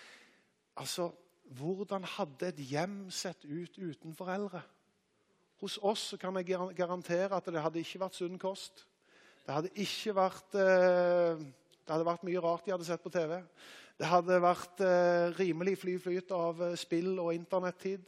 Altså, 0.79 1.13
Hvordan 1.47 2.05
hadde 2.05 2.49
et 2.49 2.59
hjem 2.59 3.11
sett 3.11 3.45
ut 3.45 3.79
uten 3.79 4.15
foreldre? 4.19 4.63
Hos 5.63 5.79
oss 5.79 6.15
kan 6.21 6.37
jeg 6.37 6.59
garantere 6.77 7.37
at 7.37 7.47
det 7.47 7.63
hadde 7.63 7.81
ikke 7.81 8.01
vært 8.03 8.19
sunn 8.19 8.39
kost. 8.39 8.83
Det 9.47 9.55
hadde 9.55 9.71
ikke 9.79 10.13
vært 10.17 10.57
eh, 10.59 11.43
Det 11.87 11.93
hadde 11.95 12.09
vært 12.09 12.25
mye 12.27 12.41
rart 12.43 12.65
de 12.67 12.73
hadde 12.75 12.87
sett 12.89 13.03
på 13.03 13.13
TV. 13.15 13.39
Det 13.97 14.09
hadde 14.11 14.41
vært 14.43 14.81
eh, 14.83 15.29
rimelig 15.39 15.77
fly 15.85 15.95
flyt 16.03 16.33
av 16.35 16.63
eh, 16.67 16.75
spill 16.79 17.13
og 17.23 17.31
internettid. 17.37 18.03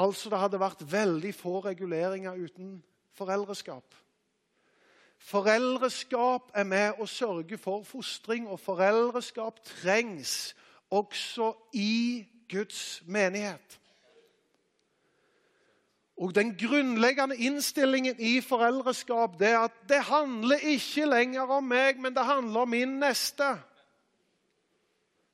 Altså, 0.00 0.30
det 0.32 0.40
hadde 0.40 0.62
vært 0.62 0.86
veldig 0.88 1.34
få 1.36 1.58
reguleringer 1.66 2.40
uten 2.40 2.78
foreldreskap. 3.12 3.98
Foreldreskap 5.22 6.48
er 6.56 6.64
med 6.66 6.96
å 6.98 7.06
sørge 7.06 7.60
for 7.60 7.84
fostring, 7.86 8.48
og 8.48 8.58
foreldreskap 8.64 9.60
trengs 9.68 10.54
også 10.88 11.52
i 11.76 12.24
Guds 12.48 13.02
menighet. 13.04 13.76
Og 16.22 16.34
Den 16.34 16.54
grunnleggende 16.54 17.36
innstillingen 17.36 18.20
i 18.22 18.36
foreldreskap 18.40 19.40
det 19.40 19.48
er 19.50 19.64
at 19.66 19.78
det 19.90 20.04
handler 20.06 20.62
ikke 20.70 21.08
lenger 21.10 21.50
om 21.50 21.64
meg, 21.66 21.98
men 21.98 22.14
det 22.14 22.22
handler 22.24 22.62
om 22.62 22.70
min 22.70 23.00
neste. 23.02 23.48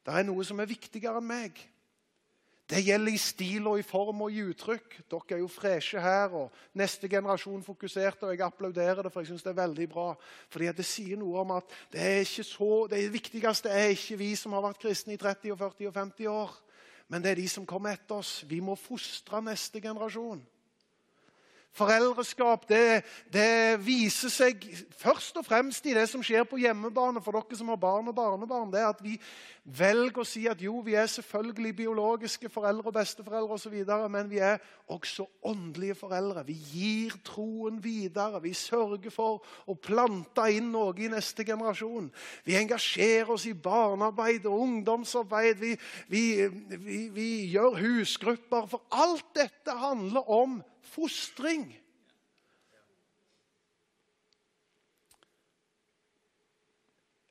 Det 0.06 0.14
er 0.16 0.24
noe 0.24 0.46
som 0.48 0.62
er 0.64 0.70
viktigere 0.70 1.20
enn 1.20 1.28
meg. 1.28 1.60
Det 2.68 2.80
gjelder 2.84 3.12
i 3.12 3.20
stil 3.20 3.68
og 3.68 3.78
i 3.80 3.84
form 3.84 4.24
og 4.24 4.32
i 4.32 4.42
uttrykk. 4.48 4.98
Dere 5.12 5.36
er 5.36 5.44
jo 5.44 5.52
freshe 5.52 6.00
her, 6.00 6.32
og 6.36 6.56
neste 6.76 7.08
generasjon 7.08 7.64
fokuserte, 7.64 8.24
og 8.24 8.32
jeg 8.32 8.44
applauderer 8.44 9.04
det, 9.04 9.12
for 9.12 9.20
jeg 9.24 9.32
syns 9.32 9.44
det 9.44 9.52
er 9.54 9.62
veldig 9.62 9.88
bra. 9.92 10.10
Fordi 10.52 10.72
det 10.76 10.88
sier 10.88 11.20
noe 11.20 11.44
om 11.44 11.56
at 11.56 11.78
det, 11.92 12.00
er 12.00 12.24
så, 12.24 12.72
det 12.88 13.06
viktigste 13.12 13.72
er 13.72 13.92
ikke 13.92 14.20
vi 14.20 14.34
som 14.40 14.56
har 14.56 14.64
vært 14.70 14.80
kristne 14.84 15.16
i 15.16 15.20
30, 15.20 15.52
og 15.52 15.64
40 15.64 15.88
og 15.92 15.96
50 16.00 16.32
år. 16.32 16.60
men 17.08 17.22
det 17.24 17.30
er 17.30 17.40
de 17.40 17.48
som 17.48 17.64
kommer 17.66 17.96
etter 17.96 18.20
oss. 18.20 18.44
Vi 18.44 18.60
må 18.60 18.74
fostre 18.76 19.40
neste 19.40 19.80
generasjon. 19.80 20.44
Foreldreskap 21.76 22.64
det, 22.68 23.02
det, 23.32 23.78
viser 23.84 24.32
seg 24.32 24.64
først 24.98 25.36
og 25.38 25.46
fremst 25.46 25.84
i 25.86 25.94
det 25.94 26.08
som 26.10 26.24
skjer 26.24 26.46
på 26.48 26.58
hjemmebane 26.58 27.20
for 27.22 27.36
dere 27.36 27.58
som 27.58 27.68
har 27.70 27.78
barn 27.78 28.08
og 28.10 28.16
barnebarn. 28.16 28.72
Det 28.72 28.80
er 28.80 28.88
at 28.90 29.02
vi 29.04 29.14
velger 29.78 30.22
å 30.22 30.26
si 30.26 30.46
at 30.48 30.62
jo, 30.64 30.78
vi 30.82 30.96
er 30.98 31.06
selvfølgelig 31.12 31.74
biologiske 31.76 32.48
foreldre 32.50 32.88
og 32.88 32.96
besteforeldre 32.96 33.58
og 33.58 33.60
så 33.60 33.70
videre, 33.70 34.08
men 34.10 34.30
vi 34.30 34.40
er 34.42 34.56
også 34.90 35.26
åndelige 35.46 35.98
foreldre. 36.00 36.46
Vi 36.48 36.56
gir 36.72 37.18
troen 37.26 37.78
videre. 37.84 38.40
Vi 38.42 38.54
sørger 38.56 39.12
for 39.14 39.44
å 39.68 39.76
plante 39.76 40.48
inn 40.54 40.72
noe 40.72 40.96
i 40.98 41.10
neste 41.12 41.46
generasjon. 41.46 42.08
Vi 42.48 42.56
engasjerer 42.58 43.34
oss 43.36 43.46
i 43.46 43.54
barnearbeid 43.54 44.48
og 44.48 44.64
ungdomsarbeid. 44.64 45.60
Vi, 45.60 45.76
vi, 46.08 46.24
vi, 46.74 46.98
vi 47.14 47.28
gjør 47.52 47.78
husgrupper. 47.84 48.66
For 48.72 48.88
alt 48.90 49.30
dette 49.36 49.78
handler 49.78 50.26
om 50.32 50.58
fostring. 50.88 51.68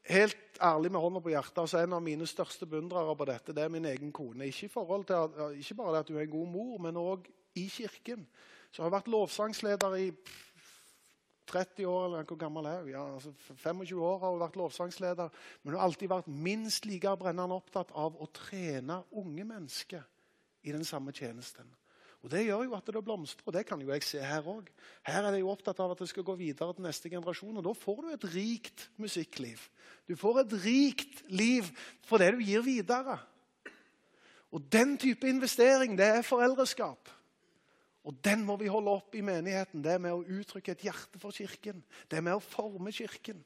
Helt 0.07 0.59
ærlig 0.63 0.91
med 0.91 1.03
hånda 1.03 1.19
på 1.19 1.33
hjertet, 1.33 1.57
altså 1.59 1.81
En 1.83 1.97
av 1.97 2.03
mine 2.03 2.27
største 2.27 2.65
beundrere 2.65 3.15
på 3.15 3.25
dette 3.27 3.53
det 3.55 3.63
er 3.65 3.73
min 3.73 3.85
egen 3.85 4.11
kone. 4.15 4.47
Ikke, 4.47 4.69
at, 4.69 5.39
ikke 5.57 5.75
bare 5.75 5.99
at 5.99 6.09
hun 6.09 6.17
er 6.17 6.27
en 6.27 6.35
god 6.35 6.47
mor, 6.47 6.77
men 6.81 6.99
òg 7.01 7.27
i 7.59 7.67
kirken. 7.67 8.27
Så 8.71 8.83
har 8.83 8.93
vært 8.93 9.09
lovsangsleder 9.11 9.95
i 9.99 10.11
30 11.47 11.87
år, 11.87 12.05
eller 12.05 12.23
hvor 12.27 12.39
gammel 12.39 12.65
er 12.65 12.81
hun? 12.81 12.89
Ja, 12.91 13.03
altså 13.13 13.31
25 13.55 14.03
år 14.03 14.19
har 14.19 14.31
hun 14.31 14.39
vært 14.39 14.59
lovsangsleder. 14.59 15.29
Men 15.63 15.73
hun 15.73 15.79
har 15.79 15.87
alltid 15.87 16.11
vært 16.11 16.27
minst 16.27 16.85
like 16.85 17.15
brennende 17.19 17.55
opptatt 17.55 17.91
av 17.95 18.15
å 18.19 18.29
trene 18.35 19.01
unge 19.11 19.43
mennesker 19.47 20.03
i 20.67 20.75
den 20.75 20.85
samme 20.85 21.11
tjenesten. 21.15 21.67
Og 22.25 22.31
Det 22.31 22.45
gjør 22.47 22.63
jo 22.65 22.75
at 22.75 22.87
det 22.89 23.03
blomstrer, 23.05 23.45
og 23.45 23.53
det 23.53 23.65
kan 23.65 23.81
jo 23.81 23.91
jeg 23.93 24.03
se 24.03 24.19
her 24.19 24.47
òg. 24.49 24.67
Her 25.05 25.23
er 25.23 25.31
det 25.31 25.41
jo 25.43 25.51
opptatt 25.51 25.79
av 25.79 25.93
at 25.93 25.99
det 26.01 26.09
skal 26.09 26.25
gå 26.25 26.35
videre 26.35 26.73
til 26.73 26.83
neste 26.83 27.11
generasjon, 27.13 27.57
og 27.57 27.63
da 27.63 27.73
får 27.77 28.01
du 28.01 28.07
et 28.11 28.25
rikt 28.33 28.87
musikkliv. 28.97 29.61
Du 30.09 30.15
får 30.17 30.41
et 30.41 30.55
rikt 30.65 31.21
liv 31.29 31.67
for 32.07 32.17
det 32.17 32.33
du 32.33 32.41
gir 32.41 32.65
videre. 32.65 33.19
Og 34.51 34.65
Den 34.71 34.97
type 34.97 35.27
investering 35.29 35.97
det 35.97 36.07
er 36.07 36.25
foreldreskap. 36.25 37.09
Og 38.07 38.15
Den 38.23 38.45
må 38.47 38.55
vi 38.55 38.69
holde 38.71 38.89
opp 38.89 39.15
i 39.15 39.21
menigheten. 39.21 39.83
Det 39.83 39.91
er 39.93 40.01
med 40.01 40.15
å 40.15 40.23
uttrykke 40.23 40.71
et 40.71 40.85
hjerte 40.87 41.19
for 41.19 41.35
Kirken. 41.35 41.83
Det 42.07 42.17
er 42.17 42.23
med 42.23 42.39
å 42.39 42.43
forme 42.43 42.91
Kirken. 42.95 43.43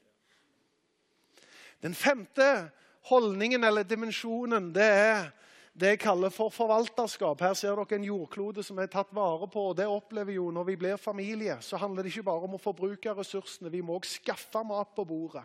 Den 1.82 1.94
femte 1.98 2.70
holdningen 3.10 3.64
eller 3.66 3.82
dimensjonen 3.82 4.70
det 4.74 4.86
er 4.86 5.32
det 5.72 5.94
jeg 5.94 6.00
kaller 6.02 6.28
for 6.28 6.52
forvalterskap. 6.52 7.40
Her 7.40 7.54
ser 7.56 7.78
dere 7.78 7.96
en 7.96 8.04
jordklode 8.04 8.60
som 8.64 8.80
er 8.82 8.90
tatt 8.92 9.12
vare 9.16 9.48
på. 9.48 9.70
og 9.70 9.76
det 9.76 9.86
opplever 9.88 10.34
jo 10.36 10.50
Når 10.50 10.64
vi 10.64 10.76
blir 10.76 10.96
familie, 10.96 11.56
så 11.60 11.76
handler 11.76 12.02
det 12.02 12.12
ikke 12.12 12.28
bare 12.28 12.44
om 12.44 12.54
å 12.54 12.60
forbruke 12.60 13.14
ressursene. 13.16 13.70
Vi 13.70 13.80
må 13.80 13.96
også 13.96 14.20
skaffe 14.20 14.64
mat 14.64 14.94
på 14.94 15.04
bordet. 15.04 15.44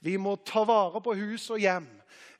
Vi 0.00 0.16
må 0.16 0.36
ta 0.36 0.64
vare 0.64 1.00
på 1.00 1.14
hus 1.14 1.50
og 1.50 1.58
hjem. 1.58 1.86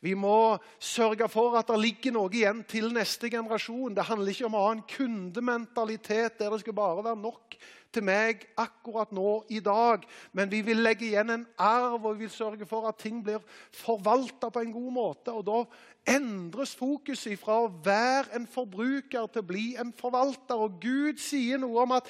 Vi 0.01 0.15
må 0.15 0.59
sørge 0.79 1.27
for 1.29 1.57
at 1.59 1.71
det 1.73 1.81
ligger 1.83 2.15
noe 2.15 2.31
igjen 2.31 2.63
til 2.71 2.93
neste 2.95 3.31
generasjon. 3.33 3.97
Det 3.97 4.07
handler 4.07 4.31
ikke 4.31 4.47
om 4.47 4.55
å 4.55 4.69
ha 4.69 4.77
en 4.77 4.87
kundementalitet 4.87 6.39
der 6.39 6.55
det 6.55 6.61
skal 6.63 6.77
bare 6.79 7.03
være 7.03 7.19
nok 7.19 7.59
til 7.93 8.05
meg 8.05 8.45
akkurat 8.61 9.11
nå 9.17 9.43
i 9.51 9.59
dag. 9.65 10.05
Men 10.33 10.51
vi 10.53 10.61
vil 10.63 10.85
legge 10.85 11.09
igjen 11.09 11.35
en 11.35 11.47
arv 11.59 11.99
og 11.99 12.15
vi 12.15 12.29
vil 12.29 12.35
sørge 12.35 12.69
for 12.69 12.87
at 12.87 13.01
ting 13.03 13.25
blir 13.27 13.43
forvalta 13.75 14.53
på 14.55 14.63
en 14.63 14.75
god 14.77 14.91
måte. 15.01 15.35
Og 15.35 15.47
Da 15.49 16.15
endres 16.15 16.77
fokuset 16.79 17.39
fra 17.41 17.65
å 17.65 17.73
være 17.85 18.39
en 18.39 18.47
forbruker 18.47 19.27
til 19.27 19.43
å 19.43 19.49
bli 19.51 19.69
en 19.81 19.93
forvalter. 19.93 20.57
Og 20.57 20.79
Gud 20.83 21.19
sier 21.19 21.59
noe 21.59 21.83
om 21.83 21.99
at 21.99 22.07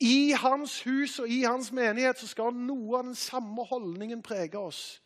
i 0.00 0.32
hans 0.36 0.80
hus 0.84 1.18
og 1.20 1.28
i 1.28 1.42
hans 1.44 1.72
menighet 1.72 2.20
så 2.20 2.28
skal 2.28 2.52
noe 2.56 2.98
av 2.98 3.08
den 3.08 3.16
samme 3.18 3.64
holdningen 3.68 4.22
prege 4.24 4.60
oss. 4.60 5.00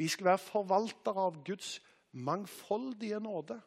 Vi 0.00 0.08
skal 0.08 0.30
være 0.30 0.40
forvaltere 0.40 1.26
av 1.28 1.42
Guds 1.44 1.74
mangfoldige 2.16 3.18
nåde. 3.20 3.58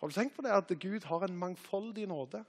Har 0.00 0.10
du 0.10 0.16
tenkt 0.16 0.34
på 0.34 0.42
det 0.42 0.50
at 0.50 0.72
Gud 0.82 1.06
har 1.06 1.22
en 1.22 1.36
mangfoldig 1.38 2.08
nåde? 2.10 2.40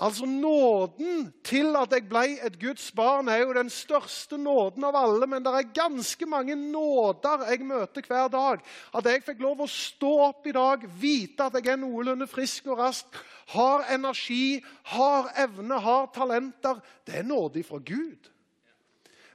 Altså 0.00 0.24
Nåden 0.24 1.26
til 1.44 1.76
at 1.76 1.92
jeg 1.92 2.06
ble 2.08 2.22
et 2.40 2.56
Guds 2.62 2.86
barn, 2.96 3.28
er 3.28 3.42
jo 3.42 3.52
den 3.52 3.68
største 3.68 4.38
nåden 4.40 4.88
av 4.88 4.96
alle. 4.96 5.28
Men 5.28 5.44
det 5.44 5.52
er 5.52 5.74
ganske 5.76 6.26
mange 6.26 6.56
nåder 6.56 7.44
jeg 7.50 7.66
møter 7.68 8.08
hver 8.08 8.32
dag. 8.32 8.64
At 8.96 9.04
jeg 9.04 9.26
fikk 9.28 9.44
lov 9.44 9.60
å 9.60 9.68
stå 9.68 10.14
opp 10.30 10.48
i 10.48 10.56
dag, 10.56 10.88
vite 10.96 11.44
at 11.44 11.60
jeg 11.60 11.74
er 11.74 11.82
noenlunde 11.84 12.30
frisk 12.32 12.72
og 12.72 12.80
rask, 12.80 13.20
har 13.52 13.84
energi, 13.92 14.62
har 14.96 15.28
evne, 15.44 15.76
har 15.76 16.08
talenter. 16.16 16.80
Det 17.04 17.20
er 17.20 17.28
nådig 17.28 17.68
fra 17.68 17.84
Gud. 17.84 18.32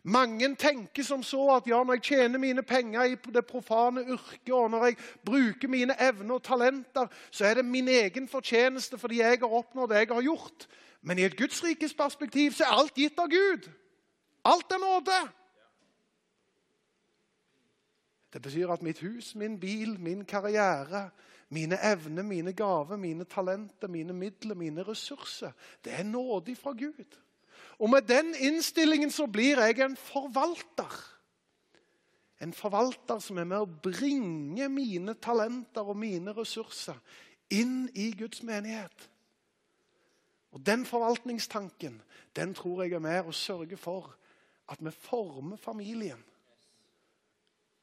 Mange 0.06 0.52
tenker 0.56 1.04
som 1.04 1.24
så 1.26 1.48
at 1.56 1.68
ja, 1.68 1.80
når 1.84 1.98
jeg 1.98 2.04
tjener 2.12 2.40
mine 2.40 2.62
penger 2.62 3.04
i 3.10 3.16
det 3.34 3.42
profane 3.50 4.04
yrket, 4.06 4.52
og 4.54 4.70
når 4.72 4.86
jeg 4.86 4.98
bruker 5.26 5.68
mine 5.68 5.96
evner 5.98 6.36
og 6.38 6.44
talenter, 6.46 7.08
så 7.32 7.46
er 7.46 7.58
det 7.58 7.66
min 7.66 7.88
egen 7.90 8.28
fortjeneste 8.30 9.00
fordi 9.02 9.24
jeg 9.24 9.40
har 9.42 9.56
oppnådd 9.58 9.90
det 9.90 10.04
jeg 10.04 10.12
har 10.14 10.28
gjort. 10.28 10.68
Men 11.02 11.20
i 11.20 11.26
et 11.26 11.38
Guds 11.38 11.64
rikes 11.64 11.94
perspektiv 11.94 12.54
så 12.54 12.68
er 12.68 12.78
alt 12.78 12.94
gitt 12.94 13.18
av 13.20 13.34
Gud. 13.34 13.66
Alt 14.46 14.78
er 14.78 14.84
nåde. 14.84 15.18
Det 18.34 18.42
betyr 18.42 18.70
at 18.70 18.86
mitt 18.86 19.02
hus, 19.02 19.34
min 19.36 19.60
bil, 19.60 20.00
min 20.00 20.26
karriere, 20.26 21.10
mine 21.50 21.78
evner, 21.82 22.24
mine 22.24 22.54
gaver, 22.54 22.98
mine 22.98 23.26
talenter, 23.26 23.88
mine 23.88 24.14
midler, 24.14 24.56
mine 24.56 24.84
ressurser, 24.84 25.52
det 25.86 25.94
er 25.94 26.04
nådig 26.04 26.58
fra 26.58 26.72
Gud. 26.78 27.18
Og 27.80 27.90
med 27.90 28.08
den 28.08 28.36
innstillingen 28.36 29.12
så 29.12 29.28
blir 29.28 29.60
jeg 29.60 29.80
en 29.84 29.98
forvalter. 30.00 30.94
En 32.42 32.54
forvalter 32.54 33.20
som 33.24 33.40
er 33.40 33.48
med 33.48 33.64
å 33.64 33.82
bringe 33.84 34.68
mine 34.70 35.16
talenter 35.24 35.88
og 35.88 35.98
mine 36.00 36.34
ressurser 36.36 36.98
inn 37.54 37.86
i 37.94 38.12
Guds 38.18 38.44
menighet. 38.44 39.10
Og 40.56 40.66
Den 40.66 40.86
forvaltningstanken 40.86 42.02
den 42.36 42.54
tror 42.56 42.84
jeg 42.84 42.96
er 42.96 43.04
med 43.04 43.28
å 43.28 43.36
sørge 43.36 43.78
for 43.78 44.14
at 44.72 44.80
vi 44.84 44.92
former 44.92 45.60
familien 45.62 46.24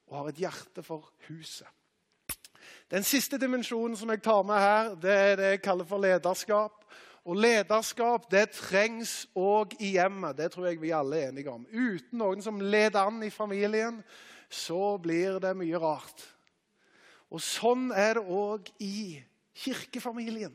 og 0.09 0.19
har 0.19 0.29
et 0.29 0.41
hjerte 0.45 0.83
for 0.85 1.09
huset. 1.29 1.69
Den 2.91 3.05
siste 3.05 3.39
dimensjonen 3.41 3.97
som 3.97 4.11
jeg 4.13 4.21
tar 4.23 4.43
med 4.45 4.61
her, 4.61 4.95
det 5.01 5.13
er 5.13 5.37
det 5.37 5.51
jeg 5.55 5.63
kaller 5.65 5.89
for 5.89 6.03
lederskap. 6.03 6.85
Og 7.23 7.39
lederskap 7.39 8.27
det 8.33 8.49
trengs 8.57 9.29
òg 9.39 9.77
i 9.79 9.93
hjemmet. 9.95 10.37
Det 10.37 10.51
tror 10.53 10.67
jeg 10.67 10.81
vi 10.83 10.91
alle 10.91 11.21
er 11.21 11.29
enige 11.31 11.53
om. 11.53 11.67
Uten 11.71 12.19
noen 12.19 12.43
som 12.43 12.59
leder 12.61 12.99
an 13.05 13.23
i 13.23 13.31
familien, 13.31 14.01
så 14.51 14.97
blir 14.99 15.39
det 15.43 15.55
mye 15.57 15.79
rart. 15.79 16.25
Og 17.31 17.41
Sånn 17.41 17.93
er 17.97 18.19
det 18.19 18.27
òg 18.27 18.67
i 18.83 19.23
kirkefamilien. 19.63 20.53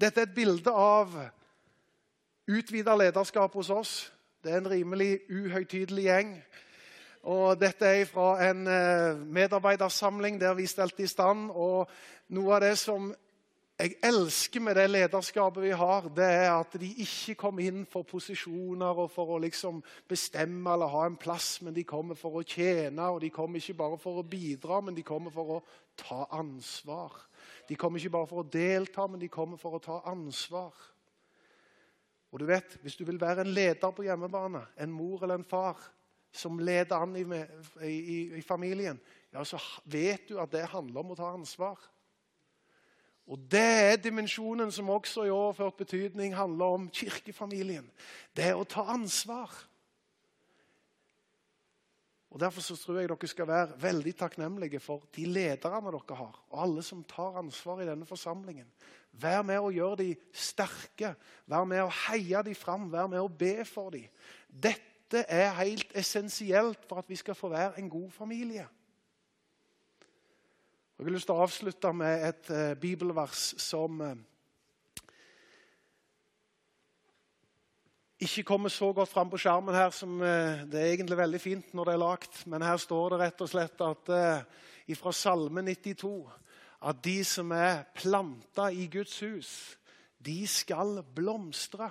Dette 0.00 0.22
er 0.22 0.30
et 0.30 0.34
bilde 0.34 0.72
av 0.72 1.12
utvida 2.50 2.96
lederskap 2.96 3.54
hos 3.54 3.70
oss. 3.70 3.92
Det 4.42 4.54
er 4.54 4.62
en 4.62 4.70
rimelig 4.72 5.20
uhøytidelig 5.28 6.08
gjeng. 6.08 6.34
Og 7.28 7.60
Dette 7.60 7.84
er 7.84 8.06
fra 8.08 8.32
en 8.48 8.64
eh, 8.66 9.18
medarbeidersamling 9.28 10.40
der 10.40 10.56
vi 10.56 10.66
stelte 10.66 11.04
i 11.04 11.10
stand. 11.10 11.50
og 11.52 11.90
Noe 12.32 12.54
av 12.56 12.64
det 12.64 12.78
som 12.80 13.12
jeg 13.80 13.94
elsker 14.04 14.60
med 14.60 14.76
det 14.76 14.90
lederskapet 14.90 15.62
vi 15.64 15.70
har, 15.76 16.08
det 16.12 16.26
er 16.26 16.50
at 16.52 16.74
de 16.80 16.88
ikke 17.00 17.36
kommer 17.40 17.64
inn 17.64 17.86
for 17.88 18.04
posisjoner 18.04 18.98
og 19.04 19.08
for 19.12 19.32
å 19.32 19.38
liksom 19.40 19.78
bestemme 20.08 20.74
eller 20.74 20.90
ha 20.92 21.06
en 21.08 21.16
plass, 21.20 21.62
men 21.64 21.72
de 21.76 21.86
kommer 21.88 22.18
for 22.18 22.36
å 22.36 22.44
tjene. 22.44 23.06
Og 23.08 23.22
de 23.24 23.30
kommer 23.32 23.60
ikke 23.60 23.78
bare 23.78 23.96
for 24.00 24.20
å 24.20 24.26
bidra, 24.26 24.82
men 24.84 24.98
de 24.98 25.04
kommer 25.06 25.32
for 25.32 25.54
å 25.56 25.60
ta 25.96 26.26
ansvar. 26.36 27.14
De 27.70 27.78
kommer 27.80 28.02
ikke 28.02 28.12
bare 28.18 28.28
for 28.28 28.42
å 28.42 28.50
delta, 28.52 29.06
men 29.08 29.22
de 29.22 29.30
kommer 29.32 29.60
for 29.60 29.78
å 29.78 29.84
ta 29.84 30.00
ansvar. 30.12 30.74
Og 32.30 32.42
du 32.42 32.46
vet, 32.46 32.76
Hvis 32.82 32.96
du 32.96 33.04
vil 33.04 33.20
være 33.20 33.46
en 33.46 33.54
leder 33.54 33.90
på 33.90 34.04
hjemmebane, 34.04 34.60
en 34.76 34.92
mor 34.92 35.22
eller 35.22 35.40
en 35.40 35.44
far 35.44 35.78
som 36.32 36.58
leder 36.58 37.00
an 37.00 37.16
i, 37.16 37.24
i, 37.86 38.18
i 38.38 38.42
familien, 38.42 39.00
ja, 39.32 39.44
så 39.44 39.58
vet 39.84 40.28
du 40.28 40.38
at 40.38 40.52
det 40.52 40.68
handler 40.68 41.00
om 41.00 41.10
å 41.10 41.18
ta 41.18 41.32
ansvar. 41.32 41.78
Og 43.30 43.38
Det 43.50 43.60
er 43.62 43.96
dimensjonen 43.96 44.72
som 44.74 44.90
også 44.90 45.24
i 45.24 45.30
overført 45.30 45.76
betydning 45.78 46.34
handler 46.34 46.64
om 46.64 46.88
kirkefamilien. 46.90 47.86
Det 48.36 48.48
er 48.50 48.58
å 48.58 48.66
ta 48.66 48.88
ansvar. 48.90 49.52
Og 52.30 52.40
Derfor 52.40 52.62
så 52.62 52.74
tror 52.78 52.98
jeg 52.98 53.10
dere 53.10 53.30
skal 53.30 53.46
være 53.46 53.78
veldig 53.82 54.14
takknemlige 54.18 54.80
for 54.82 55.06
de 55.14 55.28
lederne 55.30 55.92
dere 55.94 56.18
har, 56.18 56.42
og 56.50 56.62
alle 56.62 56.82
som 56.82 57.04
tar 57.06 57.38
ansvar 57.38 57.82
i 57.82 57.86
denne 57.86 58.06
forsamlingen. 58.06 58.66
Vær 59.12 59.42
med 59.46 59.58
å 59.58 59.70
gjøre 59.74 60.02
de 60.02 60.10
sterke, 60.32 61.14
vær 61.46 61.66
med 61.66 61.82
å 61.82 61.94
heie 62.06 62.42
de 62.46 62.54
fram, 62.54 62.90
vær 62.90 63.06
med 63.10 63.22
å 63.22 63.30
be 63.30 63.64
for 63.66 63.90
dem. 63.94 64.06
Dette 64.46 65.24
er 65.26 65.54
helt 65.58 65.90
essensielt 65.98 66.86
for 66.86 67.02
at 67.02 67.10
vi 67.10 67.18
skal 67.18 67.38
få 67.38 67.50
være 67.50 67.78
en 67.78 67.90
god 67.90 68.10
familie. 68.14 68.66
Jeg 71.00 71.06
har 71.06 71.14
lyst 71.16 71.30
til 71.30 71.32
å 71.32 71.44
avslutte 71.46 71.90
med 71.96 72.22
et 72.28 72.48
eh, 72.52 72.74
bibelvers 72.76 73.42
som 73.64 74.02
eh, 74.04 74.18
ikke 78.26 78.44
kommer 78.50 78.68
så 78.68 78.90
godt 78.92 79.08
fram 79.08 79.30
på 79.32 79.40
skjermen 79.40 79.78
her 79.78 79.94
som 79.96 80.18
eh, 80.20 80.60
det 80.68 80.76
er 80.76 80.90
egentlig 80.90 81.16
veldig 81.22 81.40
fint 81.40 81.72
når 81.72 81.88
det 81.88 81.94
er 81.94 82.02
lagt. 82.02 82.42
Men 82.52 82.66
her 82.68 82.76
står 82.84 83.14
det 83.14 83.20
rett 83.22 83.40
og 83.46 83.48
slett 83.48 83.86
at 83.86 84.12
fra 85.00 85.14
Salme 85.16 85.64
92 85.70 86.12
at 86.90 87.00
de 87.08 87.16
som 87.24 87.56
er 87.56 87.80
planta 87.96 88.68
i 88.68 88.84
Guds 88.92 89.16
hus, 89.24 89.56
de 90.20 90.36
skal 90.44 91.00
blomstre. 91.16 91.88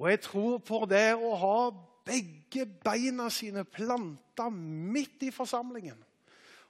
Og 0.00 0.08
jeg 0.14 0.24
tror 0.30 0.64
på 0.64 0.80
det 0.88 1.10
å 1.12 1.36
ha 1.44 1.60
begge 2.08 2.64
beina 2.88 3.28
sine 3.28 3.68
planta 3.68 4.48
midt 4.48 5.28
i 5.28 5.34
forsamlingen 5.44 6.06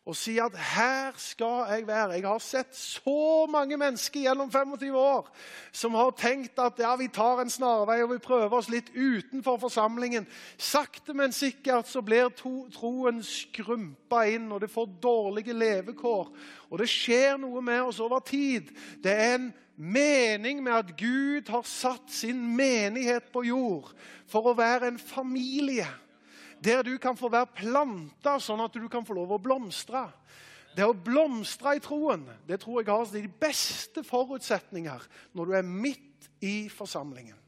og 0.07 0.15
si 0.15 0.37
at 0.39 0.55
her 0.55 1.17
skal 1.19 1.65
jeg 1.73 1.87
være. 1.87 2.15
Jeg 2.15 2.27
har 2.29 2.39
sett 2.39 2.77
så 2.79 3.47
mange 3.51 3.75
mennesker 3.77 4.23
gjennom 4.23 4.53
25 4.53 4.95
år 4.95 5.27
som 5.75 5.97
har 5.99 6.13
tenkt 6.15 6.61
at 6.63 6.79
ja, 6.79 6.93
vi 6.97 7.09
tar 7.11 7.43
en 7.43 7.51
snarvei 7.51 7.99
og 8.05 8.13
vi 8.13 8.21
prøver 8.23 8.55
oss 8.55 8.71
litt 8.71 8.93
utenfor 8.95 9.59
forsamlingen. 9.65 10.29
Sakte, 10.63 11.11
men 11.11 11.35
sikkert 11.35 11.91
så 11.91 12.05
blir 12.07 12.31
troen 12.39 13.19
skrumpa 13.27 14.23
inn, 14.31 14.47
og 14.55 14.63
det 14.63 14.71
får 14.71 14.95
dårlige 15.03 15.59
levekår. 15.59 16.31
Og 16.71 16.79
det 16.79 16.91
skjer 16.91 17.43
noe 17.43 17.65
med 17.67 17.83
oss 17.91 17.99
over 18.01 18.23
tid. 18.23 18.71
Det 19.03 19.11
er 19.11 19.39
en 19.41 19.53
mening 19.75 20.63
med 20.63 20.85
at 20.85 20.97
Gud 20.97 21.51
har 21.51 21.67
satt 21.67 22.15
sin 22.15 22.47
menighet 22.57 23.27
på 23.35 23.43
jord 23.51 23.91
for 24.31 24.47
å 24.47 24.57
være 24.57 24.95
en 24.95 25.03
familie 25.03 25.91
der 26.65 26.83
du 26.83 26.97
kan 26.99 27.17
få 27.19 27.31
være 27.33 27.53
planta 27.57 28.37
sånn 28.43 28.65
at 28.65 28.77
du 28.77 28.89
kan 28.93 29.05
få 29.07 29.17
lov 29.19 29.37
å 29.37 29.43
blomstre. 29.43 30.07
Det 30.77 30.85
å 30.85 30.93
blomstre 30.93 31.77
i 31.77 31.83
troen 31.85 32.27
det 32.49 32.61
tror 32.61 32.83
jeg 32.83 32.91
har 32.91 33.09
de 33.13 33.25
beste 33.41 34.05
forutsetninger 34.05 35.07
når 35.37 35.49
du 35.49 35.57
er 35.57 35.67
midt 35.69 36.29
i 36.45 36.69
forsamlingen. 36.73 37.39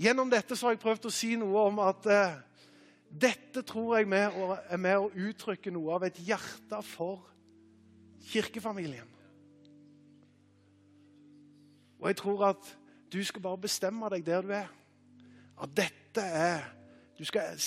Gjennom 0.00 0.30
dette 0.32 0.56
så 0.56 0.68
har 0.68 0.76
jeg 0.76 0.80
prøvd 0.80 1.10
å 1.10 1.12
si 1.12 1.34
noe 1.36 1.66
om 1.68 1.80
at 1.84 2.06
eh, 2.08 2.38
dette 3.10 3.60
tror 3.66 3.98
jeg 3.98 4.08
med, 4.08 4.32
er 4.70 4.80
med 4.80 4.96
å 4.96 5.10
uttrykke 5.12 5.72
noe 5.74 5.98
av 5.98 6.06
et 6.06 6.20
hjerte 6.24 6.78
for 6.86 7.26
kirkefamilien. 8.30 9.08
Og 12.00 12.08
jeg 12.08 12.16
tror 12.22 12.46
at 12.54 12.70
du 13.12 13.18
skal 13.26 13.44
bare 13.44 13.60
bestemme 13.60 14.08
deg 14.14 14.24
der 14.24 14.46
du 14.46 14.54
er 14.56 14.70
at 15.60 15.72
dette 15.76 16.22
er 16.24 16.68
skal, 17.20 17.58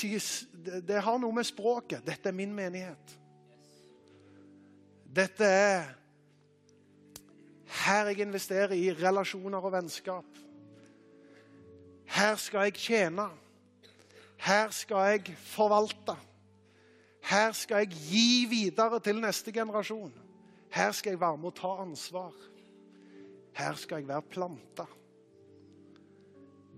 det, 0.65 0.79
det 0.87 1.01
har 1.05 1.19
noe 1.21 1.35
med 1.35 1.45
språket. 1.45 2.01
Dette 2.05 2.31
er 2.31 2.33
min 2.33 2.53
menighet. 2.55 3.17
Dette 5.13 5.45
er 5.45 5.91
her 7.83 8.09
jeg 8.11 8.25
investerer 8.25 8.73
i 8.77 8.91
relasjoner 8.93 9.61
og 9.61 9.73
vennskap. 9.73 10.41
Her 12.13 12.35
skal 12.37 12.67
jeg 12.69 12.77
tjene. 12.77 13.27
Her 14.37 14.73
skal 14.75 15.09
jeg 15.13 15.37
forvalte. 15.37 16.15
Her 17.23 17.53
skal 17.55 17.85
jeg 17.85 18.01
gi 18.09 18.45
videre 18.49 18.99
til 18.99 19.21
neste 19.21 19.53
generasjon. 19.55 20.13
Her 20.73 20.91
skal 20.91 21.15
jeg 21.15 21.21
være 21.21 21.37
med 21.37 21.49
å 21.53 21.57
ta 21.57 21.71
ansvar. 21.85 22.33
Her 23.53 23.77
skal 23.79 24.01
jeg 24.01 24.09
være 24.09 24.29
planta. 24.33 24.85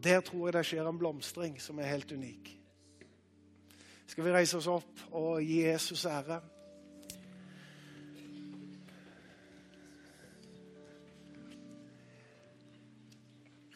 Der 0.05 0.21
tror 0.21 0.47
jeg 0.47 0.53
det 0.53 0.65
skjer 0.69 0.85
en 0.85 0.97
blomstring 1.01 1.55
som 1.57 1.79
er 1.81 1.89
helt 1.89 2.11
unik. 2.13 2.51
Skal 4.05 4.27
vi 4.27 4.33
reise 4.35 4.59
oss 4.59 4.67
opp 4.69 5.07
og 5.17 5.39
gi 5.41 5.63
Jesus 5.63 6.05
ære? 6.05 6.37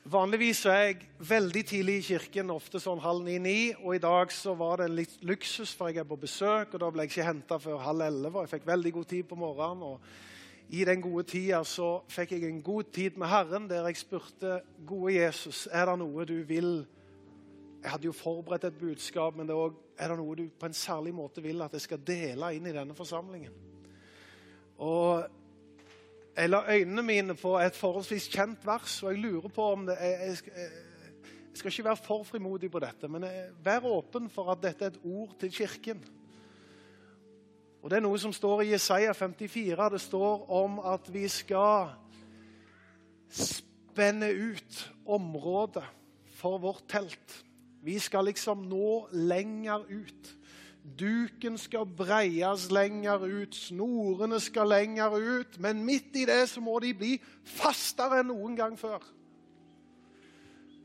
Vanligvis 0.09 0.63
er 0.69 0.79
jeg 0.83 1.09
veldig 1.31 1.65
tidlig 1.65 1.97
i 1.99 2.05
kirken, 2.11 2.53
ofte 2.53 2.79
sånn 2.81 3.01
halv 3.01 3.25
ni-ni. 3.25 3.73
Og 3.81 3.97
i 3.97 4.01
dag 4.01 4.31
så 4.33 4.53
var 4.57 4.83
det 4.83 4.93
litt 4.93 5.19
luksus, 5.25 5.73
for 5.73 5.89
jeg 5.89 6.01
er 6.01 6.09
på 6.09 6.17
besøk, 6.17 6.73
og 6.73 6.81
da 6.81 6.93
ble 6.93 7.05
jeg 7.05 7.15
ikke 7.15 7.29
henta 7.29 7.59
før 7.61 7.81
halv 7.89 8.05
elleve. 8.05 8.45
Jeg 8.45 8.53
fikk 8.53 8.69
veldig 8.69 8.93
god 9.01 9.09
tid 9.17 9.29
på 9.29 9.37
morgenen. 9.37 9.85
og 9.85 10.28
i 10.69 10.85
den 10.85 11.01
gode 11.01 11.23
tida 11.25 11.63
så 11.65 12.03
fikk 12.13 12.35
jeg 12.35 12.45
en 12.45 12.61
god 12.61 12.91
tid 12.93 13.17
med 13.17 13.31
Herren 13.31 13.65
der 13.69 13.87
jeg 13.89 13.97
spurte 14.03 14.59
gode 14.87 15.15
Jesus, 15.15 15.65
er 15.71 15.89
det 15.89 15.95
noe 16.01 16.25
du 16.29 16.37
vil 16.45 16.73
Jeg 17.79 17.93
hadde 17.93 18.09
jo 18.09 18.11
forberedt 18.11 18.65
et 18.67 18.75
budskap, 18.75 19.37
men 19.39 19.47
det 19.47 19.53
er, 19.55 19.59
også, 19.69 19.77
er 19.97 20.11
det 20.11 20.15
noe 20.19 20.35
du 20.35 20.49
på 20.59 20.67
en 20.67 20.73
særlig 20.75 21.13
måte 21.15 21.41
vil 21.41 21.61
at 21.63 21.73
jeg 21.73 21.85
skal 21.85 22.01
dele 22.03 22.49
inn 22.57 22.67
i 22.67 22.73
denne 22.75 22.95
forsamlingen? 22.95 23.53
Og 24.83 25.23
jeg 26.35 26.51
la 26.51 26.59
øynene 26.75 27.05
mine 27.07 27.37
på 27.39 27.53
et 27.59 27.79
forholdsvis 27.79 28.27
kjent 28.33 28.67
vers, 28.67 28.97
og 29.03 29.13
jeg 29.13 29.23
lurer 29.23 29.47
på 29.55 29.69
om 29.77 29.87
det 29.87 29.95
er, 29.95 30.25
jeg, 30.27 30.59
jeg 31.47 31.61
skal 31.61 31.71
ikke 31.71 31.87
være 31.87 32.03
for 32.03 32.27
frimodig 32.27 32.71
på 32.71 32.83
dette, 32.83 33.07
men 33.07 33.25
vær 33.63 33.87
åpen 33.87 34.27
for 34.29 34.51
at 34.51 34.61
dette 34.63 34.85
er 34.85 34.91
et 34.91 35.01
ord 35.07 35.39
til 35.39 35.55
Kirken. 35.55 36.03
Og 37.81 37.89
Det 37.89 37.97
er 37.97 38.03
noe 38.03 38.19
som 38.19 38.33
står 38.35 38.65
i 38.65 38.71
Jesaja 38.73 39.13
54. 39.15 39.89
Det 39.93 40.01
står 40.01 40.49
om 40.51 40.79
at 40.83 41.05
vi 41.13 41.27
skal 41.31 41.93
spenne 43.31 44.31
ut 44.33 44.81
området 45.05 45.85
for 46.35 46.59
vårt 46.59 46.83
telt. 46.91 47.37
Vi 47.83 47.99
skal 47.99 48.27
liksom 48.27 48.65
nå 48.67 49.07
lenger 49.11 49.85
ut. 49.87 50.35
Duken 50.99 51.57
skal 51.57 51.85
breies 51.85 52.69
lenger 52.71 53.23
ut, 53.23 53.55
snorene 53.55 54.39
skal 54.39 54.67
lenger 54.67 55.15
ut. 55.15 55.59
Men 55.59 55.85
midt 55.85 56.15
i 56.15 56.25
det 56.27 56.49
så 56.49 56.63
må 56.63 56.79
de 56.83 56.93
bli 56.93 57.13
fastere 57.45 58.19
enn 58.19 58.31
noen 58.33 58.57
gang 58.59 58.75
før. 58.79 59.03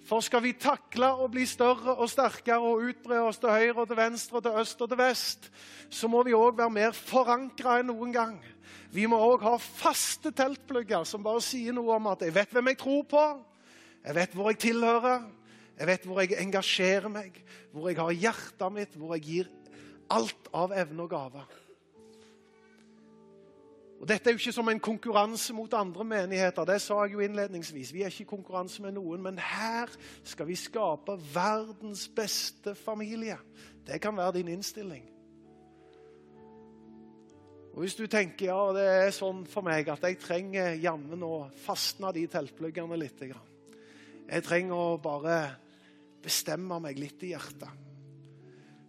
For 0.05 0.21
skal 0.21 0.43
vi 0.45 0.53
takle 0.61 1.09
å 1.17 1.31
bli 1.33 1.47
større 1.49 1.95
og 1.97 2.11
sterkere 2.13 2.61
og 2.61 2.83
utbre 2.91 3.23
oss 3.25 3.39
til 3.41 3.53
høyre 3.55 3.85
og 3.85 3.89
til 3.89 3.97
venstre 3.97 4.37
og 4.37 4.45
til 4.45 4.59
øst 4.61 4.83
og 4.85 4.91
til 4.91 5.01
vest, 5.01 5.49
så 5.89 6.11
må 6.13 6.21
vi 6.27 6.37
òg 6.37 6.59
være 6.59 6.75
mer 6.77 6.93
forankra 6.97 7.79
enn 7.81 7.89
noen 7.89 8.13
gang. 8.13 8.37
Vi 8.93 9.07
må 9.09 9.17
òg 9.17 9.47
ha 9.47 9.55
faste 9.59 10.31
teltplugger 10.37 11.09
som 11.09 11.25
bare 11.25 11.41
sier 11.43 11.73
noe 11.73 11.97
om 11.97 12.13
at 12.13 12.23
jeg 12.27 12.37
vet 12.37 12.53
hvem 12.53 12.71
jeg 12.75 12.81
tror 12.85 13.03
på, 13.09 13.25
jeg 14.05 14.19
vet 14.21 14.37
hvor 14.37 14.53
jeg 14.53 14.61
tilhører, 14.67 15.25
jeg 15.79 15.89
vet 15.89 16.07
hvor 16.07 16.21
jeg 16.21 16.37
engasjerer 16.43 17.11
meg, 17.11 17.41
hvor 17.73 17.89
jeg 17.89 17.99
har 17.99 18.19
hjertet 18.27 18.77
mitt, 18.77 18.99
hvor 19.01 19.17
jeg 19.17 19.25
gir 19.25 19.53
alt 20.13 20.53
av 20.53 20.75
evne 20.77 21.07
og 21.07 21.15
gave. 21.17 21.47
Og 24.05 24.09
Dette 24.09 24.29
er 24.29 24.35
jo 24.35 24.41
ikke 24.43 24.53
som 24.53 24.69
en 24.69 24.81
konkurranse 24.85 25.55
mot 25.57 25.73
andre 25.73 26.05
menigheter. 26.05 26.67
Det 26.69 26.75
sa 26.85 26.99
jeg 27.07 27.15
jo 27.15 27.23
innledningsvis. 27.25 27.93
Vi 27.95 28.03
er 28.05 28.13
ikke 28.13 28.27
i 28.27 28.35
konkurranse 28.35 28.83
med 28.85 28.93
noen, 28.99 29.23
men 29.25 29.41
her 29.41 29.89
skal 30.29 30.45
vi 30.45 30.59
skape 30.61 31.15
verdens 31.33 32.03
beste 32.13 32.75
familie. 32.77 33.39
Det 33.87 34.03
kan 34.05 34.13
være 34.17 34.37
din 34.37 34.53
innstilling. 34.59 35.09
Og 37.73 37.81
Hvis 37.81 37.97
du 37.97 38.05
tenker 38.05 38.53
ja, 38.53 38.61
det 38.77 38.85
er 38.85 39.11
sånn 39.23 39.47
for 39.49 39.65
meg 39.65 39.89
at 39.89 40.05
jeg 40.05 40.21
trenger 40.21 40.77
jammen 40.85 41.25
å 41.25 41.49
fastne 41.65 42.13
de 42.13 42.29
teltpluggene 42.29 43.01
litt 43.01 43.25
Jeg 43.25 44.45
trenger 44.45 44.77
å 44.77 44.99
bare 45.01 45.43
bestemme 46.21 46.77
meg 46.77 47.01
litt 47.01 47.25
i 47.25 47.33
hjertet. 47.33 47.73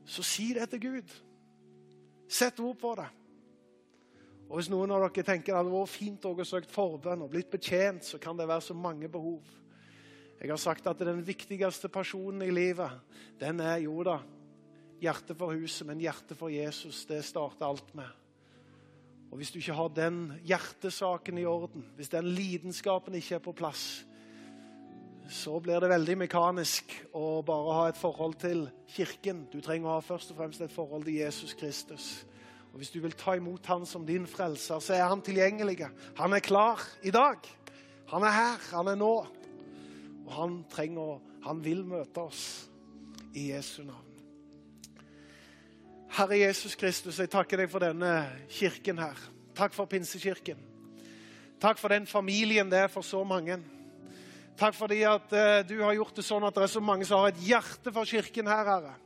Så 0.04 0.28
si 0.28 0.52
det 0.54 0.74
til 0.76 0.90
Gud. 0.92 1.22
Sett 2.28 2.60
ord 2.60 2.76
på 2.84 3.00
det. 3.00 3.14
Og 4.46 4.60
Hvis 4.60 4.70
noen 4.70 4.92
av 4.94 5.02
dere 5.08 5.26
tenker 5.26 5.54
det 5.54 5.58
hadde 5.58 5.74
vært 5.74 5.94
fint 5.94 6.26
å 6.30 6.34
søke 6.46 6.70
forbønn 6.70 7.24
og 7.26 7.32
blitt 7.34 7.50
betjent, 7.52 8.06
så 8.06 8.20
kan 8.22 8.38
det 8.38 8.48
være 8.48 8.62
så 8.62 8.76
mange 8.78 9.10
behov. 9.10 9.42
Jeg 10.40 10.52
har 10.52 10.60
sagt 10.62 10.88
at 10.88 11.00
den 11.00 11.24
viktigste 11.26 11.90
personen 11.90 12.44
i 12.46 12.54
livet, 12.54 12.92
den 13.40 13.60
er 13.64 13.80
jo 13.86 14.04
da 14.06 14.20
hjertet 15.02 15.38
for 15.40 15.56
huset, 15.56 15.88
men 15.88 16.04
hjertet 16.04 16.38
for 16.38 16.54
Jesus. 16.54 17.06
Det 17.10 17.24
starter 17.26 17.66
alt 17.66 17.96
med. 17.98 18.12
Og 19.32 19.38
Hvis 19.38 19.52
du 19.52 19.60
ikke 19.60 19.74
har 19.76 19.90
den 19.96 20.20
hjertesaken 20.46 21.38
i 21.42 21.48
orden, 21.50 21.88
hvis 21.96 22.14
den 22.14 22.28
lidenskapen 22.38 23.16
ikke 23.18 23.36
er 23.36 23.44
på 23.44 23.56
plass, 23.58 24.06
så 25.30 25.58
blir 25.60 25.82
det 25.82 25.90
veldig 25.90 26.18
mekanisk 26.22 26.94
å 27.18 27.42
bare 27.46 27.74
ha 27.74 27.88
et 27.90 27.98
forhold 27.98 28.38
til 28.40 28.68
Kirken. 28.94 29.48
Du 29.52 29.58
trenger 29.60 29.90
å 29.90 29.98
ha 29.98 30.06
først 30.06 30.32
og 30.32 30.38
fremst 30.38 30.62
et 30.62 30.72
forhold 30.72 31.08
til 31.08 31.18
Jesus 31.18 31.56
Kristus. 31.58 32.26
Og 32.76 32.82
Hvis 32.82 32.92
du 32.92 33.00
vil 33.00 33.14
ta 33.16 33.38
imot 33.40 33.70
han 33.72 33.86
som 33.88 34.04
din 34.04 34.26
frelser, 34.28 34.82
så 34.84 34.98
er 34.98 35.06
han 35.08 35.22
tilgjengelig. 35.24 35.78
Han 36.18 36.34
er 36.36 36.44
klar 36.44 36.82
i 37.08 37.12
dag. 37.16 37.40
Han 38.12 38.24
er 38.28 38.34
her, 38.36 38.66
han 38.76 38.90
er 38.92 38.98
nå. 39.00 39.12
Og 40.26 40.34
han 40.36 40.58
trenger, 40.68 41.22
han 41.46 41.62
vil 41.64 41.86
møte 41.88 42.20
oss 42.20 42.42
i 43.32 43.46
Jesu 43.54 43.86
navn. 43.88 44.12
Herre 46.18 46.42
Jesus 46.42 46.76
Kristus, 46.76 47.22
jeg 47.24 47.32
takker 47.32 47.64
deg 47.64 47.72
for 47.72 47.80
denne 47.80 48.12
kirken 48.52 49.00
her. 49.00 49.24
Takk 49.56 49.72
for 49.72 49.88
Pinsekirken. 49.88 50.60
Takk 51.64 51.80
for 51.80 51.96
den 51.96 52.04
familien 52.12 52.68
det 52.68 52.84
er 52.84 52.92
for 52.92 53.08
så 53.08 53.24
mange. 53.24 53.56
Takk 54.60 54.76
fordi 54.76 55.00
at 55.08 55.32
uh, 55.32 55.64
du 55.64 55.78
har 55.80 55.96
gjort 55.96 56.20
det 56.20 56.28
sånn 56.28 56.44
at 56.44 56.60
det 56.60 56.68
er 56.68 56.76
så 56.76 56.84
mange 56.84 57.08
som 57.08 57.24
har 57.24 57.32
et 57.32 57.44
hjerte 57.48 57.96
for 57.96 58.04
kirken 58.04 58.52
her, 58.52 58.68
Herre. 58.68 58.98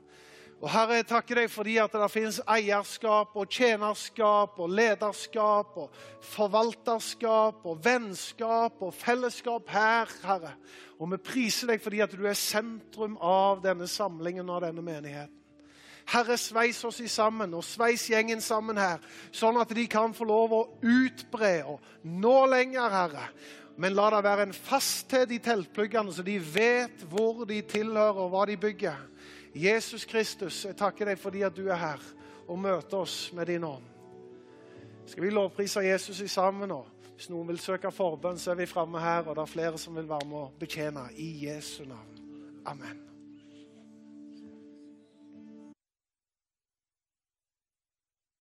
Og 0.60 0.68
Herre, 0.68 0.97
jeg 0.97 1.07
takker 1.07 1.39
deg 1.39 1.51
fordi 1.51 1.78
at 1.80 1.93
det 1.95 2.07
finnes 2.12 2.41
eierskap 2.43 3.36
og 3.39 3.47
tjenerskap 3.47 4.57
og 4.60 4.74
lederskap 4.76 5.78
og 5.80 5.93
forvalterskap 6.34 7.64
og 7.64 7.80
vennskap 7.86 8.82
og 8.84 8.91
fellesskap 8.99 9.72
her, 9.72 10.12
Herre. 10.26 10.51
Og 10.99 11.14
vi 11.14 11.22
priser 11.24 11.72
deg 11.72 11.80
fordi 11.80 12.01
at 12.03 12.12
du 12.12 12.26
er 12.28 12.36
sentrum 12.36 13.16
av 13.24 13.64
denne 13.64 13.88
samlingen 13.88 14.51
og 14.51 14.66
denne 14.66 14.84
menigheten. 14.84 15.36
Herre, 16.10 16.36
sveis 16.41 16.82
oss 16.84 16.99
i 17.05 17.07
sammen, 17.07 17.53
og 17.53 17.64
sveis 17.64 18.07
gjengen 18.10 18.41
sammen 18.41 18.80
her, 18.82 18.97
sånn 19.32 19.60
at 19.62 19.70
de 19.78 19.84
kan 19.88 20.16
få 20.18 20.26
lov 20.26 20.55
å 20.57 20.62
utbre 20.82 21.60
og 21.70 21.86
nå 22.01 22.36
lenger, 22.49 22.89
Herre. 22.89 23.28
Men 23.80 23.93
la 23.95 24.10
det 24.12 24.24
være 24.26 24.47
en 24.49 24.57
fasthet 24.57 25.32
i 25.32 25.38
teltpluggene, 25.39 26.12
så 26.12 26.26
de 26.26 26.36
vet 26.41 27.05
hvor 27.07 27.45
de 27.47 27.62
tilhører, 27.62 28.26
og 28.26 28.34
hva 28.34 28.47
de 28.49 28.57
bygger. 28.60 28.97
Jesus 29.55 30.05
Kristus, 30.05 30.65
jeg 30.65 30.77
takker 30.77 31.09
deg 31.09 31.19
fordi 31.19 31.41
at 31.45 31.55
du 31.55 31.65
er 31.67 31.79
her 31.79 32.03
og 32.47 32.59
møter 32.59 33.01
oss 33.01 33.31
med 33.33 33.49
din 33.49 33.63
ånd. 33.63 33.85
Skal 35.09 35.25
vi 35.25 35.33
lovprise 35.33 35.81
Jesus 35.85 36.21
i 36.21 36.29
sammen 36.29 36.69
nå? 36.69 36.83
Hvis 37.15 37.31
noen 37.33 37.49
vil 37.49 37.59
søke 37.59 37.91
forbønn, 37.91 38.39
så 38.39 38.53
er 38.53 38.61
vi 38.61 38.69
framme 38.69 39.01
her, 39.03 39.25
og 39.27 39.35
det 39.35 39.43
er 39.43 39.51
flere 39.51 39.81
som 39.81 39.97
vil 39.97 40.07
være 40.07 40.29
med 40.29 40.39
å 40.39 40.47
betjene 40.61 41.09
i 41.19 41.33
Jesu 41.49 41.83
navn. 41.83 42.25
Amen. 42.69 43.09